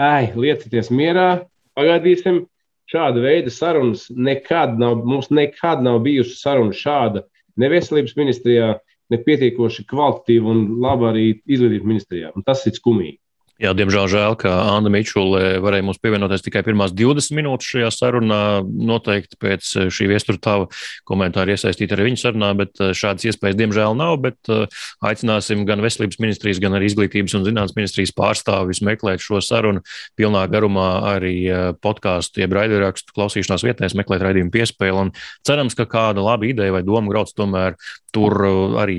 ej, 0.01 0.33
liecieties 0.37 0.91
mierā, 0.93 1.45
pagaidīsim. 1.77 2.45
Šāda 2.85 3.23
veida 3.25 3.49
sarunas 3.49 4.11
nekad 4.13 4.75
nav, 4.77 4.99
mums 5.09 5.31
nekad 5.33 5.81
nav 5.85 6.03
bijusi 6.05 6.37
saruna 6.37 6.75
šāda 6.77 7.23
ne 7.57 7.71
veselības 7.73 8.13
ministrijā, 8.19 8.75
nepietiekoši 9.13 9.85
kvalitatīva 9.91 10.55
un 10.55 10.65
laba 10.85 11.11
arī 11.13 11.27
izglītības 11.45 11.91
ministrijā. 11.91 12.33
Un 12.37 12.47
tas 12.47 12.65
ir 12.69 12.77
skumīgi. 12.79 13.19
Jā, 13.63 13.71
diemžēl 13.71 14.09
žēl, 14.11 14.35
ka 14.35 14.51
Anna 14.75 14.91
Mičule 14.91 15.61
varēja 15.63 15.85
mums 15.87 16.01
pievienoties 16.03 16.43
tikai 16.43 16.65
pirmās 16.67 16.91
20 16.91 17.37
minūtes 17.39 17.69
šajā 17.71 17.91
sarunā. 17.95 18.41
Noteikti 18.67 19.39
pēc 19.39 19.69
šī 19.95 20.09
viestura 20.11 20.41
tava 20.43 20.67
komentāra 21.07 21.55
iesaistīt 21.55 21.95
arī 21.95 22.09
viņa 22.09 22.19
sarunā, 22.19 22.49
bet 22.59 22.83
eh, 22.83 22.91
šādas 22.99 23.29
iespējas 23.31 23.61
diemžēl 23.61 23.95
nav. 23.95 24.17
Bet 24.25 24.51
eh, 24.51 24.67
aicināsim 25.07 25.63
gan 25.69 25.85
Veselības 25.85 26.19
ministrijas, 26.19 26.59
gan 26.65 26.75
arī 26.75 26.91
Izglītības 26.91 27.37
un 27.39 27.47
zinātnes 27.47 27.77
ministrijas 27.79 28.15
pārstāvis 28.19 28.83
meklēt 28.83 29.23
šo 29.23 29.39
sarunu 29.39 29.85
pilnā 30.19 30.43
garumā 30.51 30.89
arī 31.15 31.35
eh, 31.47 31.71
podkāstu, 31.79 32.43
jeb 32.43 32.59
raidierakstu 32.59 33.15
klausīšanās 33.15 33.67
vietnēs, 33.69 33.95
meklēt 33.95 34.27
raidījumu 34.27 34.51
piespēli. 34.55 35.07
Un 35.07 35.15
cerams, 35.47 35.79
ka 35.79 35.87
kāda 35.87 36.27
laba 36.27 36.51
ideja 36.51 36.75
vai 36.75 36.83
doma 36.83 37.15
grauds 37.15 37.39
tomēr 37.39 37.79
tur 38.15 38.35
arī 38.79 38.99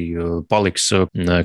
paliks 0.51 0.89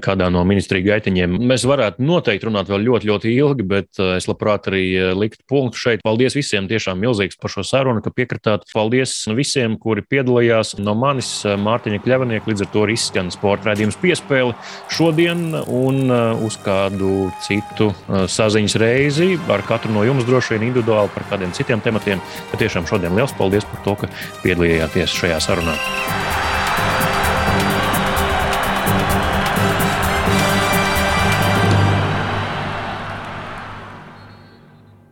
kādā 0.03 0.27
no 0.33 0.43
ministriju 0.49 0.89
gaitiņiem. 0.89 1.37
Mēs 1.47 1.63
varētu 1.71 2.03
noteikti 2.03 2.49
runāt 2.49 2.71
vēl 2.71 2.83
ļoti, 2.89 3.10
ļoti 3.11 3.35
ilgi, 3.35 3.67
bet 3.67 4.01
es 4.17 4.29
labprāt 4.31 4.71
arī 4.71 4.85
liktu 5.19 5.45
punktu 5.51 5.83
šeit. 5.83 6.05
Paldies 6.07 6.37
visiem 6.39 6.69
tiešām 6.71 7.01
milzīgs 7.03 7.39
par 7.41 7.53
šo 7.53 7.65
sarunu, 7.67 8.03
ka 8.05 8.13
piekritāt. 8.15 8.65
Paldies 8.73 9.17
visiem, 9.37 9.77
kuri 9.81 10.05
piedalījās 10.07 10.77
no 10.81 10.95
manis, 10.99 11.33
Mārtiņa 11.45 12.01
Kļavanieka. 12.05 12.49
Līdz 12.51 12.65
ar 12.65 12.71
to 12.73 12.85
arī 12.87 12.97
izskan 12.99 13.33
sporta 13.35 13.71
raidījums 13.71 13.99
piespēle 14.01 14.57
šodien 14.93 15.51
un 15.67 16.15
uz 16.47 16.59
kādu 16.65 17.31
citu 17.45 17.91
saziņas 18.09 18.79
reizi 18.81 19.33
ar 19.51 19.65
katru 19.67 19.95
no 19.95 20.05
jums 20.07 20.27
droši 20.29 20.57
vien 20.57 20.69
individuāli 20.71 21.13
par 21.15 21.27
kādiem 21.33 21.55
citiem 21.57 21.83
tematiem. 21.85 22.23
Bet 22.53 22.65
tiešām 22.65 22.89
šodien 22.91 23.17
liels 23.19 23.35
paldies 23.39 23.69
par 23.69 23.85
to, 23.87 23.99
ka 24.05 24.15
piedalījāties 24.45 25.19
šajā 25.21 25.43
sarunā. 25.51 25.77